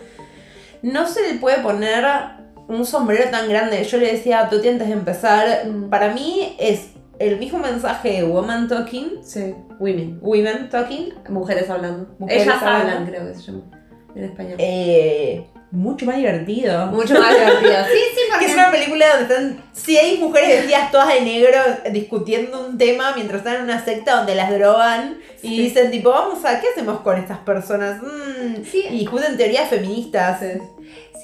[0.85, 2.05] no se le puede poner
[2.69, 3.83] un sombrero tan grande.
[3.85, 5.91] Yo le decía a Tuti antes de empezar, Mm.
[5.91, 10.19] para mí es el mismo mensaje de Woman Talking, Sí, women.
[10.23, 12.15] Women Talking, Mujeres hablando.
[12.19, 13.63] Mujeres Ellas hablan, creo que se llama
[14.17, 14.55] en español.
[14.59, 16.87] eh, mucho más divertido.
[16.87, 17.85] Mucho más divertido.
[17.93, 21.59] Sí, sí, Que porque es una película donde están seis mujeres vestidas todas de negro
[21.91, 25.59] discutiendo un tema mientras están en una secta donde las drogan y Sí.
[25.59, 28.01] dicen tipo, vamos a, ¿qué hacemos con estas personas?
[28.03, 28.85] Mm, Sí.
[28.91, 30.41] Y discuten teorías feministas.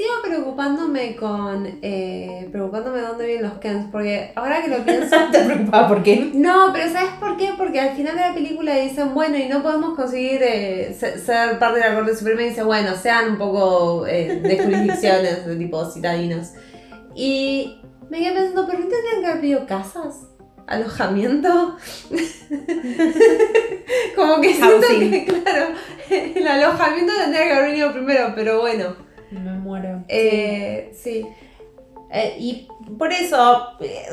[0.00, 1.78] Sigo preocupándome con.
[1.82, 3.86] Eh, preocupándome de dónde vienen los Kens.
[3.92, 5.14] Porque ahora que lo pienso.
[5.32, 6.30] ¿Te preocupaba por qué?
[6.32, 7.50] No, pero ¿sabes por qué?
[7.58, 11.58] Porque al final de la película dicen, bueno, y no podemos conseguir eh, se- ser
[11.58, 12.40] parte de la Corte Suprema.
[12.40, 16.52] Y dice, bueno, sean un poco eh, de jurisdicciones, de tipo citadinos.
[17.14, 20.14] Y me quedé pensando, ¿pero no tendrían que haber pedido casas?
[20.66, 21.76] ¿Alojamiento?
[24.16, 25.10] Como que siento Housing.
[25.10, 25.66] que, claro,
[26.08, 29.09] el alojamiento tendría que haber venido primero, pero bueno.
[29.30, 30.04] Me muero.
[30.08, 31.26] Eh, sí.
[32.12, 34.06] Eh, y por eso, eh,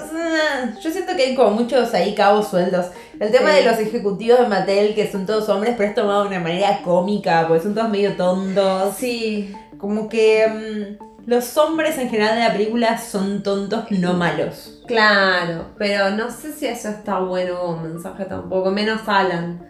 [0.84, 2.88] yo siento que hay como muchos ahí cabos sueltos.
[3.20, 3.56] El tema Sí.
[3.58, 6.82] de los ejecutivos de Mattel, que son todos hombres, pero es tomado de una manera
[6.84, 8.96] cómica, porque son todos medio tontos.
[8.98, 9.52] Sí.
[9.80, 14.84] Como que mm, los hombres en general de la película son tontos, no malos.
[14.86, 19.66] Claro, pero no sé si eso está bueno como mensaje tampoco, menos Alan-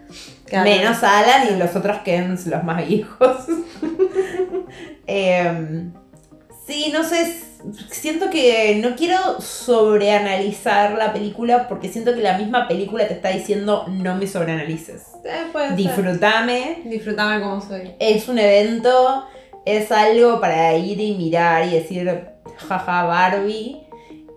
[0.50, 3.36] Menos Alan y los otros Kens, los más viejos.
[5.10, 5.92] Em,
[6.66, 7.34] sí, no sé,
[7.90, 13.30] siento que no quiero sobreanalizar la película porque siento que la misma película te está
[13.30, 15.06] diciendo no me sobreanalices.
[15.24, 15.74] Eh.
[15.74, 17.92] Disfrutame, Disfrutame como soy.
[17.98, 19.24] es un evento,
[19.64, 22.28] es algo para ir y mirar y decir,
[22.68, 23.84] jaja, Barbie.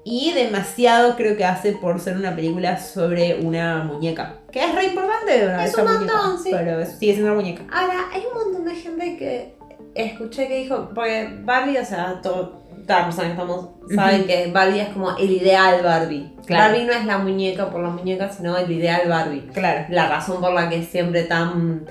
[0.03, 4.39] Y demasiado creo que hace por ser una película sobre una muñeca.
[4.51, 6.49] Que es re importante una Es un muñeca, montón, sí.
[6.51, 7.63] Pero sigue siendo una muñeca.
[7.71, 9.53] Ahora, hay un montón de gente que
[9.95, 12.49] escuché que dijo, porque Barbie, o sea, todas
[12.87, 16.35] las personas que estamos saben que Barbie es como el ideal Barbie.
[16.45, 16.71] Claro.
[16.71, 19.47] Barbie no es la muñeca por la muñeca, sino el ideal Barbie.
[19.53, 19.85] Claro.
[19.89, 21.85] La razón por la que es siempre tan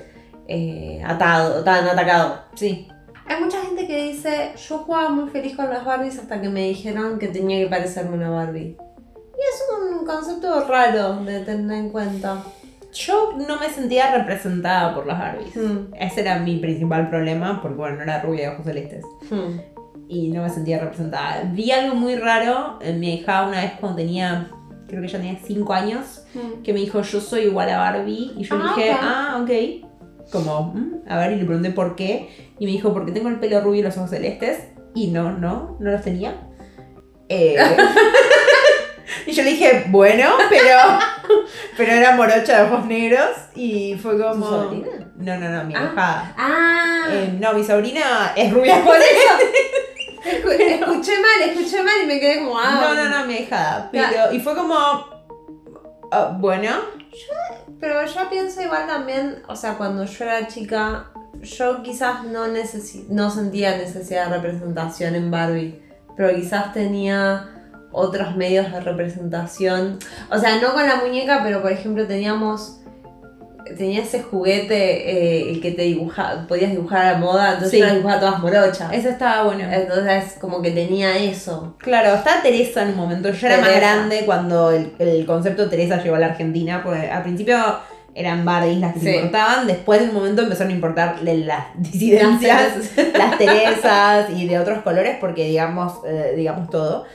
[0.47, 2.41] eh, atado, tan atacado.
[2.55, 2.87] Sí.
[3.27, 6.67] Hay mucha gente que dice, yo jugaba muy feliz con las Barbies hasta que me
[6.67, 8.75] dijeron que tenía que parecerme una Barbie.
[8.75, 12.43] Y es un concepto raro de tener en cuenta.
[12.93, 15.55] Yo no me sentía representada por las Barbies.
[15.55, 19.05] Hmm, Ese era mi principal problema, porque bueno, no era rubia de ojos celestes.
[19.29, 19.59] hmm.
[20.09, 21.43] Y no me sentía representada.
[21.53, 24.49] Vi algo muy raro en mi hija una vez cuando tenía,
[24.87, 26.61] creo que ya tenía 5 años, Hmm.
[26.63, 28.33] que me dijo, yo soy igual a Barbie.
[28.37, 30.29] Y yo Ah, dije, ah, ok.
[30.31, 32.29] Como, "Mm", a ver, y le pregunté por qué.
[32.59, 34.59] Y me dijo, porque tengo el pelo rubio y los ojos celestes.
[34.93, 36.35] Y no, no, no los tenía.
[37.29, 37.55] Eh,
[39.25, 40.77] y yo le dije, bueno, pero,
[41.77, 43.29] pero era morocha de ojos negros.
[43.55, 44.45] Y fue como...
[44.45, 44.87] ¿Tu sobrina?
[45.17, 45.91] No, no, no, mi Ah.
[45.93, 46.35] hija.
[46.37, 48.83] Ah, Eh, no, mi sobrina es rubia.
[48.83, 49.03] por eso.
[50.23, 52.79] Escu- escuché mal, escuché mal y me quedé como, ah.
[52.81, 53.89] No, no, no, mi hija.
[53.91, 54.75] Pero, y fue como...
[56.11, 56.69] ah, bueno,
[57.79, 61.05] Pero yo pienso igual también, o sea, cuando yo era chica,
[61.41, 65.81] yo quizás no, necesi- no sentía necesidad de representación en Barbie,
[66.15, 67.60] pero quizás tenía
[67.91, 69.99] otros medios de representación.
[70.29, 72.77] O sea, no con la muñeca, pero por ejemplo teníamos...
[73.77, 77.77] Tenía ese juguete, eh, el que te dibuja, podías dibujar a la moda, entonces Sí.
[77.79, 78.91] yo las dibujaba todas morochas.
[78.91, 79.63] eso estaba bueno.
[79.71, 81.75] Entonces como que tenía eso.
[81.77, 83.31] Claro, está Teresa en un momento.
[83.31, 87.21] Yo era más grande cuando el, el concepto Teresa llegó a la Argentina, porque al
[87.23, 87.55] principio
[88.13, 89.05] eran Barbies las que Sí.
[89.05, 92.73] se importaban, después de un momento empezaron a importarle las disidencias,
[93.17, 97.05] las Teresas y de otros colores, porque digamos, eh, digamos todo.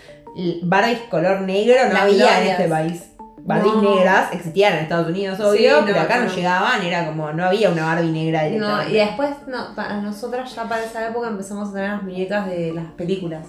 [0.63, 3.03] Barbies color negro no Las había en este país.
[3.39, 3.95] Barbies No.
[3.95, 6.35] negras existían en Estados Unidos, obvio, Sí, pero no, acá no, no.
[6.35, 10.65] llegaban, era como, no había una Barbie negra No, y después, no, para nosotras ya
[10.69, 13.47] para esa época empezamos a tener las muñecas de las películas.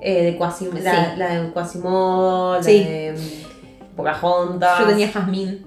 [0.00, 1.18] Eh, de Quasim la, Sí.
[1.18, 2.78] la de Quasimodo, la Sí.
[2.84, 3.14] de
[3.96, 4.78] Pocahontas.
[4.80, 5.58] Yo tenía Jasmine.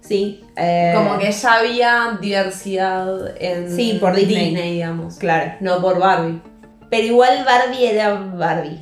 [0.00, 0.44] Sí.
[0.56, 4.54] eh, Como que ya había diversidad en Sí, por Disney.
[4.72, 5.16] digamos.
[5.16, 5.52] Claro.
[5.60, 6.40] No por Barbie.
[6.90, 8.80] Pero igual Barbie era Barbie.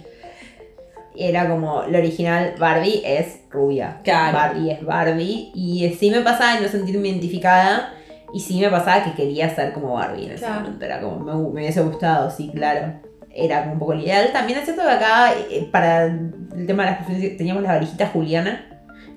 [1.19, 3.99] Era como, lo original Barbie es rubia.
[4.05, 4.37] Claro.
[4.39, 5.51] Barbie es Barbie.
[5.55, 7.93] Y sí me pasaba de no sentirme identificada.
[8.33, 10.61] Y sí me pasaba que quería ser como Barbie en ese Claro.
[10.61, 10.85] momento.
[10.85, 12.93] Era como, me, me hubiese gustado, sí, claro.
[13.35, 14.31] Era como un poco el ideal.
[14.33, 18.65] También es cierto que acá, eh, para el tema de las teníamos las valijitas Juliana.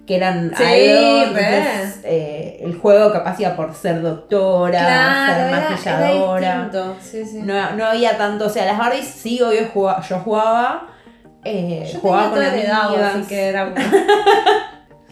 [0.07, 5.47] Que eran Sí, algo, entonces, eh, el juego capaz iba por ser doctora, ser era,
[5.49, 6.95] era maquilladora.
[6.99, 7.39] Sí, sí.
[7.43, 10.87] No, no había tanto, o sea, las Barbies sí, obvio, jugaba- yo jugaba.
[11.43, 13.15] Eh, Yo jugaba con amigas.
[13.15, 13.73] así que era.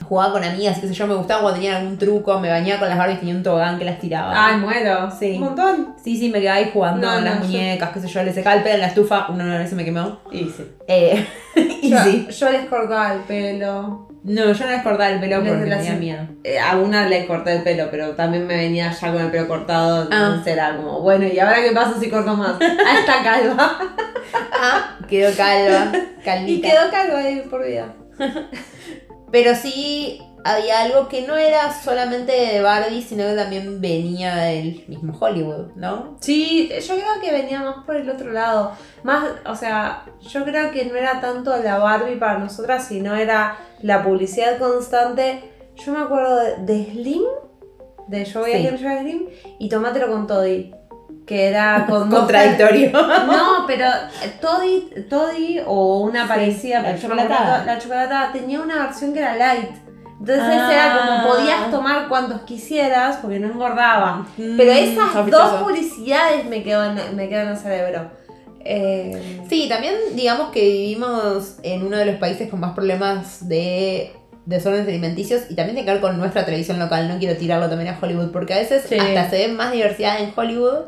[0.08, 2.90] Jugaba con amigas, qué sé yo, me gustaba cuando tenían algún truco, me bañaba con
[2.90, 4.32] las Barbies, tenía un tobogán que las tiraba.
[4.48, 5.12] Ay, muero.
[5.12, 5.34] Sí.
[5.36, 5.94] Un montón.
[6.04, 8.34] Sí, sí, me quedaba ahí jugando No, con las yo- muñecas, qué sé yo, le
[8.34, 10.18] secaba el pelo en la estufa, una vez se me quemó.
[10.32, 10.66] Y sí.
[10.88, 11.28] Eh,
[11.84, 12.28] y Yo, sí.
[12.28, 14.09] yo les cortaba el pelo.
[14.24, 16.28] No, yo no les cortaba el pelo porque la tenía miedo.
[16.44, 19.48] Eh, a una le corté el pelo, pero también me venía ya con el pelo
[19.48, 20.08] cortado.
[20.12, 20.28] Ah.
[20.30, 22.56] Entonces era como, bueno, ¿y ahora qué pasa si corto más?
[22.62, 23.80] Ah, está calva.
[24.62, 26.68] Ah, quedó calva, Y calvita.
[26.68, 27.94] quedó calva ahí por vida.
[29.32, 34.84] Pero sí había algo que no era solamente de Barbie, sino que también venía del
[34.88, 36.18] mismo Hollywood, ¿no?
[36.22, 38.72] Sí, yo creo que venía más por el otro lado.
[39.04, 43.58] Más, o sea, yo creo que no era tanto la Barbie para nosotras, sino era
[43.82, 45.44] la publicidad constante.
[45.76, 47.24] Yo me acuerdo de, de Slim,
[48.08, 48.86] de Yo voy a Sí.
[48.86, 49.28] A Slim,
[49.60, 50.72] y Tomátelo con Toddy.
[51.28, 52.92] que era con Contradictorio.
[53.28, 53.86] No, pero
[54.42, 57.56] Toddy, Toddy o una Sí, parecida, la pero yo no me chocolatada.
[57.56, 59.70] acuerdo, la chocolatada tenía una versión que era light.
[60.20, 60.72] Entonces Ah.
[60.74, 64.28] era como podías tomar cuantos quisieras porque no engordaba.
[64.38, 68.12] Mm, Pero esas dos publicidades me quedan, me quedan en el cerebro.
[68.66, 74.12] Eh, Sí, también digamos que vivimos en uno de los países con más problemas de
[74.46, 77.08] desórdenes alimenticios y también tiene que ver con nuestra televisión local.
[77.08, 78.98] No quiero tirarlo también a Hollywood porque a veces Sí.
[78.98, 80.86] hasta se ve más diversidad en Hollywood,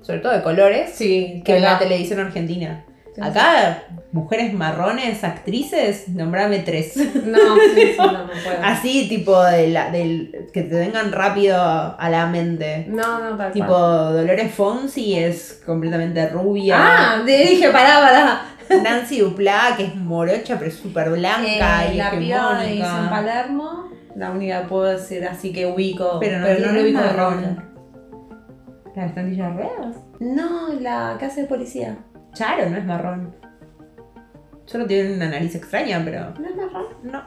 [0.00, 2.84] sobre todo de colores, sí, que en la televisión argentina.
[3.22, 6.96] Acá, mujeres marrones, actrices, nombrame tres.
[6.96, 7.38] No,
[7.74, 8.58] sí, no, no puedo.
[8.62, 12.86] Así, tipo, de la, del, que te vengan rápido a la mente.
[12.88, 14.14] No, no, tal Tipo, cual.
[14.14, 16.76] Dolores Fonsi es completamente rubia.
[16.78, 18.40] Ah, te dije, pará, pará.
[18.82, 22.80] Nancy Duplá, que es morocha, pero es súper blanca Eh, y la piba de.
[22.80, 26.18] San Palermo, la única que puedo decir así que ubico.
[26.18, 27.42] Pero no, lo tiene ubico de marrón.
[27.42, 27.64] nombre.
[28.96, 29.96] ¿La estampilla ruedas?
[30.20, 31.98] No, la casa de policía.
[32.34, 33.34] Charo, no es marrón.
[34.66, 36.86] Solo tiene una nariz extraña, pero ¿No es marrón?
[37.02, 37.22] no,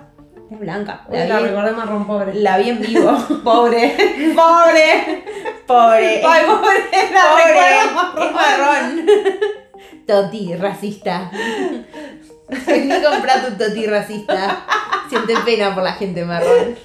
[0.51, 1.05] es blanca.
[1.09, 2.33] La La, vi, recordé marrón pobre.
[2.35, 3.17] la vi en vivo.
[3.43, 3.95] Pobre.
[4.35, 5.23] ¡Pobre!
[5.67, 6.21] ¡Pobre!
[6.25, 6.79] Ay, pobre,
[7.13, 8.25] la ¡Pobre!
[8.25, 9.05] Es marrón.
[10.07, 11.29] Toti, racista.
[12.65, 14.65] Vení a comprar tu toti racista.
[15.09, 16.75] Siente pena por la gente marrón.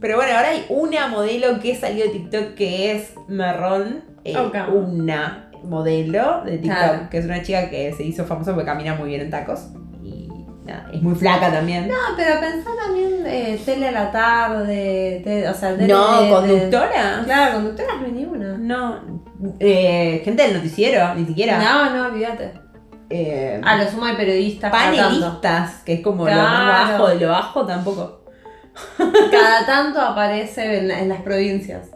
[0.00, 4.04] Pero bueno, ahora hay una modelo que salió de TikTok que es marrón.
[4.24, 4.36] eh.
[4.70, 9.08] Una modelo de TikTok, que es una chica que se hizo famosa porque camina muy
[9.10, 9.68] bien en tacos.
[10.02, 10.28] Y
[10.66, 11.88] nada, es muy flaca también.
[11.88, 16.24] No, pero pensá también eh, tele a la tarde, te- o sea, tele No, de-
[16.26, 17.22] de- conductora.
[17.24, 18.58] Claro, conductora no hay ni una.
[18.58, 19.00] No,
[19.60, 21.58] eh, gente del noticiero, ni siquiera.
[21.58, 22.52] No, no, olvídate.
[23.14, 27.28] Eh, A lo sumo hay periodistas panelistas, que es como lo más bajo de lo
[27.28, 28.24] bajo, tampoco.
[29.30, 31.90] Cada tanto aparece en, la- en las provincias.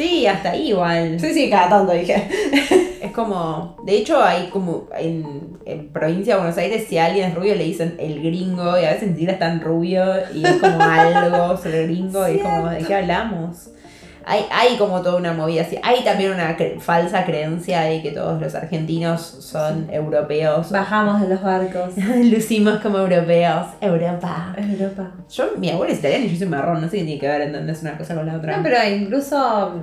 [0.00, 1.20] Sí, hasta ahí igual.
[1.20, 2.26] Sí, sí, cada tanto dije.
[3.00, 7.30] Es como, de hecho hay como en, en provincia de Buenos Aires, si a alguien
[7.30, 10.44] es rubio le dicen el gringo y a veces ni siquiera es tan rubio y
[10.44, 13.70] es como algo sobre el gringo y es como, ¿de qué hablamos?
[14.24, 15.78] Hay, hay como toda una movida así.
[15.82, 20.70] Hay también una cre- falsa creencia de que todos los argentinos son europeos.
[20.70, 21.94] Bajamos de los barcos.
[22.24, 23.66] Lucimos como europeos.
[23.80, 24.54] Europa.
[24.56, 25.10] Europa.
[25.30, 27.40] Yo, mi abuela es italiana y yo soy marrón, no sé qué tiene que ver
[27.42, 28.56] entonces una cosa con la otra.
[28.56, 29.82] No, pero incluso,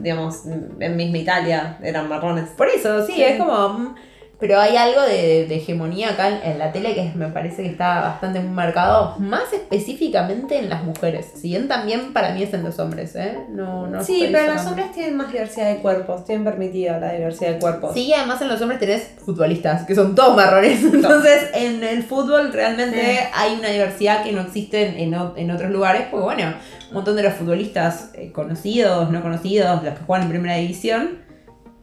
[0.00, 0.42] digamos,
[0.80, 2.48] en misma Italia eran marrones.
[2.50, 3.22] Por eso, sí, Sí.
[3.22, 3.94] es como.
[4.38, 7.70] Pero hay algo de, de hegemonía acá en, en la tele que me parece que
[7.70, 11.26] está bastante marcado, más específicamente en las mujeres.
[11.36, 13.38] Si bien también para mí es en los hombres, ¿eh?
[13.48, 17.52] No, no sí, pero los hombres tienen más diversidad de cuerpos, tienen permitida la diversidad
[17.52, 17.94] de cuerpos.
[17.94, 20.82] Sí, además en los hombres tenés futbolistas, que son todos marrones.
[20.84, 23.28] Entonces, en el fútbol realmente Sí.
[23.34, 26.54] hay una diversidad que no existe en, en otros lugares, porque bueno,
[26.88, 31.24] un montón de los futbolistas eh, conocidos, no conocidos, los que juegan en primera división,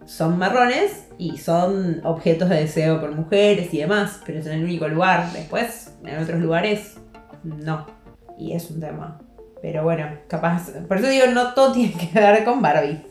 [0.05, 4.63] son marrones y son objetos de deseo por mujeres y demás, pero es en el
[4.63, 5.31] único lugar.
[5.33, 6.97] Después, en otros lugares,
[7.43, 7.85] no.
[8.37, 9.19] Y es un tema.
[9.61, 10.71] Pero bueno, capaz.
[10.87, 13.01] Por eso digo, no todo tiene que ver con Barbie.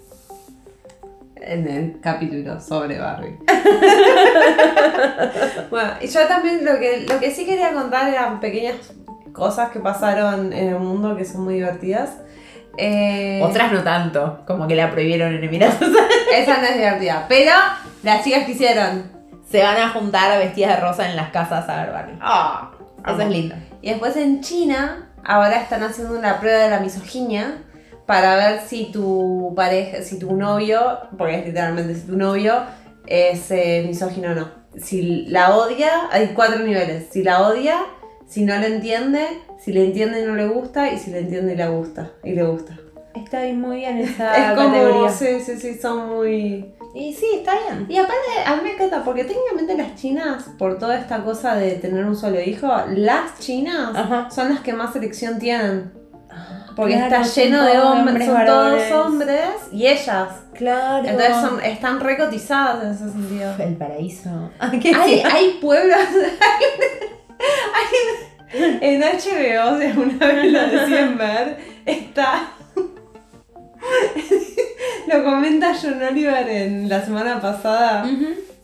[1.36, 3.38] En el capítulo sobre Barbie.
[5.70, 8.76] bueno, y yo también lo que, lo que sí quería contar eran pequeñas
[9.32, 12.18] cosas que pasaron en el mundo que son muy divertidas.
[12.78, 15.88] Eh, Otras no tanto, como que la prohibieron en Emiratos.
[16.34, 17.26] Esa no es divertida.
[17.28, 17.52] Pero
[18.02, 19.10] las chicas que hicieron.
[19.50, 22.18] Se van a juntar vestidas de rosa en las casas a ver Barbie.
[22.22, 22.70] Ah,
[23.06, 23.54] Eso es lindo.
[23.82, 27.58] Y después en China, ahora están haciendo una prueba de la misoginia
[28.06, 32.62] para ver si tu pareja, si tu novio, porque es literalmente si tu novio
[33.06, 34.48] es eh, misógino o no.
[34.80, 37.08] Si la odia, hay cuatro niveles.
[37.10, 37.76] Si la odia,
[38.32, 39.26] si no le entiende,
[39.58, 42.12] si le entiende y no le gusta, y si le entiende y le gusta.
[42.24, 42.78] Y le gusta.
[43.14, 45.10] Está bien, muy bien esa es como, categoría.
[45.10, 46.74] sí, sí, sí, son muy...
[46.94, 47.86] Y sí, está bien.
[47.90, 48.16] Y aparte,
[48.46, 52.16] a mí me encanta, porque técnicamente las chinas, por toda esta cosa de tener un
[52.16, 54.30] solo hijo, las chinas Ajá.
[54.30, 55.92] son las que más selección tienen.
[56.74, 58.88] Porque Claro, está lleno de hombres, son varones.
[58.88, 59.40] todos hombres
[59.72, 60.28] y ellas.
[60.54, 61.06] Claro.
[61.06, 63.54] Entonces son, están recotizadas en ese sentido.
[63.58, 64.50] El paraíso.
[64.58, 65.98] Ah, ¿qué Hay, hay pueblos.
[66.40, 67.08] hay-
[68.52, 72.52] en HBO, de una vez lo decían ver, está.
[75.06, 78.04] lo comenta John Oliver en la semana pasada.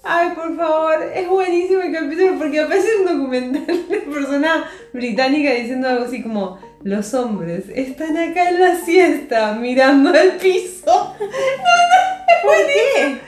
[0.03, 5.89] Ay, por favor, es buenísimo el capítulo porque aparece un documental de persona británica diciendo
[5.89, 11.15] algo así como los hombres están acá en la siesta mirando el piso.
[11.21, 11.99] No, no,
[12.29, 13.21] es buenísimo.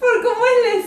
[0.00, 0.83] Por cómo es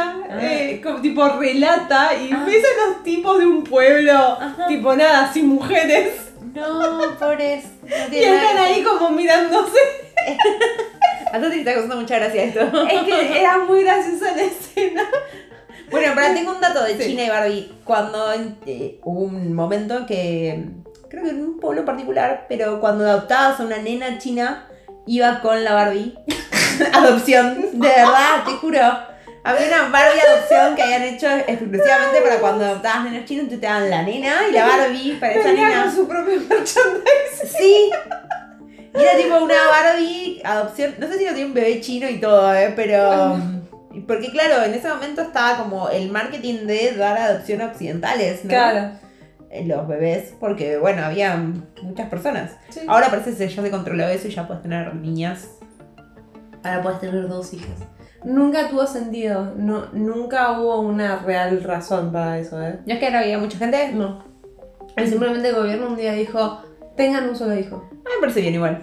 [0.00, 0.38] Ah.
[0.40, 2.44] eh, como tipo relata y Ah.
[2.46, 4.66] ves a los tipos de un pueblo, Ajá.
[4.66, 6.14] tipo nada, sin mujeres,
[6.54, 7.64] No, pobres.
[7.82, 9.78] No y están nada ahí como mirándose.
[11.32, 12.60] A Toti le está causando mucha gracia esto.
[12.90, 15.04] Es que era muy graciosa la escena.
[15.90, 17.10] Bueno, pero tengo un dato de Sí.
[17.10, 17.72] China y Barbie.
[17.84, 18.32] Cuando
[18.66, 20.64] eh, hubo un momento que,
[21.08, 24.66] creo que en un pueblo particular, pero cuando adoptabas a una nena china,
[25.06, 26.16] iba con la Barbie.
[26.94, 28.80] adopción, de verdad, te juro.
[29.42, 33.66] Había una Barbie adopción que habían hecho exclusivamente para cuando adoptabas nenas chinos, entonces te
[33.66, 35.84] daban la nena y la Barbie para esa nena.
[35.84, 37.46] con su propio merchandise.
[37.46, 37.90] Sí.
[38.94, 40.94] Y era tipo una Barbie adopción.
[40.98, 42.72] No sé si no tiene un bebé chino y todo, ¿eh?
[42.76, 43.38] pero.
[44.06, 48.50] Porque claro, en ese momento estaba como el marketing de dar adopción a occidentales, ¿no?
[48.50, 48.92] Claro.
[49.64, 51.36] Los bebés, porque bueno, había
[51.82, 52.52] muchas personas.
[52.68, 52.80] Sí.
[52.86, 55.48] Ahora parece que ya se controló eso y ya puedes tener niñas.
[56.62, 57.80] Ahora puedes tener dos hijas.
[58.24, 59.52] Nunca tuvo sentido.
[59.56, 62.78] No, nunca hubo una real razón para eso, ¿eh?
[62.86, 63.92] ¿No es que ahora había mucha gente?
[63.92, 64.22] No.
[64.96, 66.60] Y simplemente el gobierno un día dijo,
[66.96, 67.76] tengan un solo hijo.
[67.76, 68.82] A mí me parece bien igual.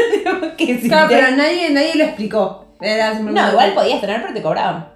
[0.56, 2.64] que si Claro, te- pero nadie, nadie lo explicó.
[2.80, 4.88] Era No, igual podías tener, pero te cobraban.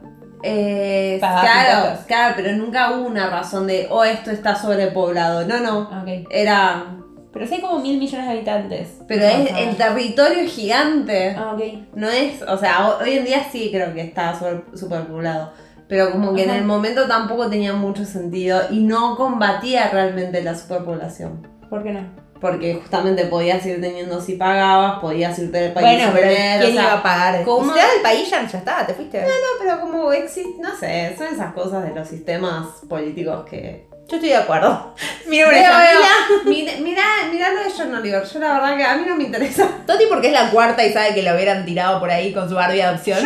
[0.44, 5.46] Eh, claro, claro, pero nunca hubo una razón de, oh, esto está sobrepoblado.
[5.46, 5.80] No, no.
[5.82, 6.26] Ok.
[6.30, 6.84] Era.
[7.32, 8.88] Pero si hay como mil millones de habitantes.
[9.08, 11.34] Pero es, el territorio es gigante.
[11.36, 11.62] Ah, ok.
[11.94, 14.38] No es, o sea, ho- hoy en día sí creo que está
[14.74, 15.52] superpoblado.
[15.88, 16.52] Pero como que Ajá.
[16.52, 21.46] en el momento tampoco tenía mucho sentido y no combatía realmente la superpoblación.
[21.68, 22.00] ¿Por qué no?
[22.40, 25.86] Porque justamente podías ir teniendo si pagabas, podías irte del país.
[25.98, 27.44] Bueno, pero tener, ¿quién o sea, iba a pagar?
[27.44, 27.66] ¿cómo?
[27.66, 29.20] Si te das el país ya, ya está, te fuiste.
[29.22, 29.28] No,
[29.60, 33.86] pero como existe, no sé, son esas cosas de los sistemas políticos que...
[34.08, 34.94] Yo estoy de acuerdo.
[35.26, 36.42] Mira, fila.
[36.44, 39.24] Mira, mira, mira lo de John Oliver, yo la verdad que a mí no me
[39.24, 39.68] interesa.
[39.86, 42.54] Toti porque es la cuarta y sabe que lo hubieran tirado por ahí con su
[42.54, 43.18] Barbie de adopción.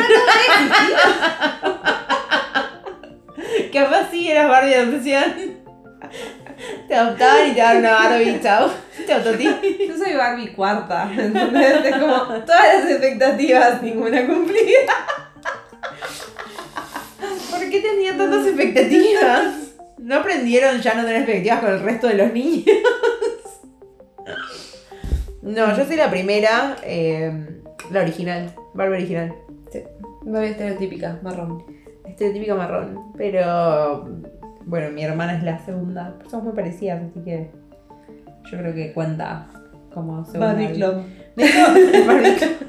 [3.73, 5.57] Capaz sí eras Barbie de adopción.
[6.87, 8.71] Te adoptaban y te daban una Barbie, chao.
[9.07, 9.45] Chao, Toti.
[9.89, 11.85] Yo soy Barbie cuarta, ¿entendés?
[11.85, 14.95] Es como todas las expectativas, ninguna cumplida.
[17.51, 19.66] ¿Por qué tenía tantas expectativas?
[19.99, 22.65] ¿No aprendieron ya no tener expectativas con el resto de los niños?
[25.43, 27.61] No, yo soy la primera, eh,
[27.93, 29.35] la original, Barbie original.
[30.23, 31.65] Barbie estereotípica, marrón.
[32.05, 33.13] Estereotípica marrón.
[33.17, 34.09] Pero
[34.65, 36.19] bueno, mi hermana es la segunda.
[36.29, 37.51] Somos muy parecidas, así que
[38.51, 39.47] yo creo que cuenta
[39.95, 40.55] como segunda.
[40.55, 41.05] Barbie Club.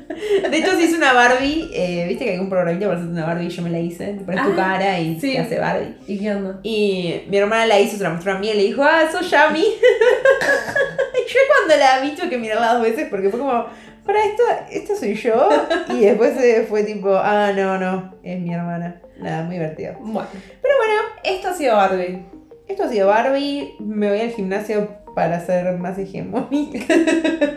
[0.49, 3.25] De hecho, si hice una Barbie, eh, viste que hay un programita para hacerte una
[3.25, 4.05] Barbie y yo me la hice.
[4.13, 5.33] Te pones tu Ah, cara y sí.
[5.33, 5.95] te hace Barbie.
[6.07, 6.59] ¿Y qué onda?
[6.63, 9.29] Y mi hermana la hizo, se la mostró a mí y le dijo, ah, sos
[9.29, 9.59] Yami.
[9.61, 13.65] y yo cuando la vi tuve que mirarla dos veces porque fue como,
[14.05, 15.49] para esto, esto soy yo.
[15.89, 19.01] Y después eh, fue tipo, ah, no, no, es mi hermana.
[19.19, 19.95] Nada, muy divertido.
[19.99, 20.27] Bueno,
[20.61, 20.93] Pero bueno,
[21.23, 22.23] esto ha sido Barbie.
[22.67, 23.75] esto ha sido Barbie.
[23.79, 26.93] Me voy al gimnasio para ser más hegemónica.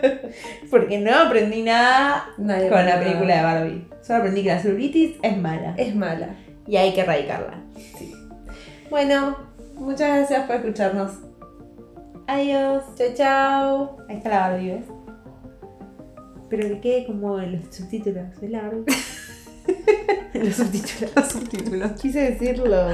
[0.71, 3.43] porque no aprendí nada Nadie con la película de.
[3.43, 3.87] Barbie.
[4.01, 5.75] Solo aprendí que la celulitis es mala.
[5.77, 6.29] Es mala.
[6.65, 7.61] Y hay que erradicarla.
[8.89, 9.37] Bueno,
[9.75, 11.11] muchas gracias por escucharnos.
[12.25, 12.83] Adiós.
[12.95, 13.97] Chao, chao.
[14.09, 14.85] Ahí está la Barbie, ¿ves?
[16.49, 18.85] Pero que quede como en los subtítulos, es la Barbie.
[20.33, 21.15] los subtítulos.
[21.15, 21.91] Los subtítulos.
[22.01, 22.87] Quise decirlo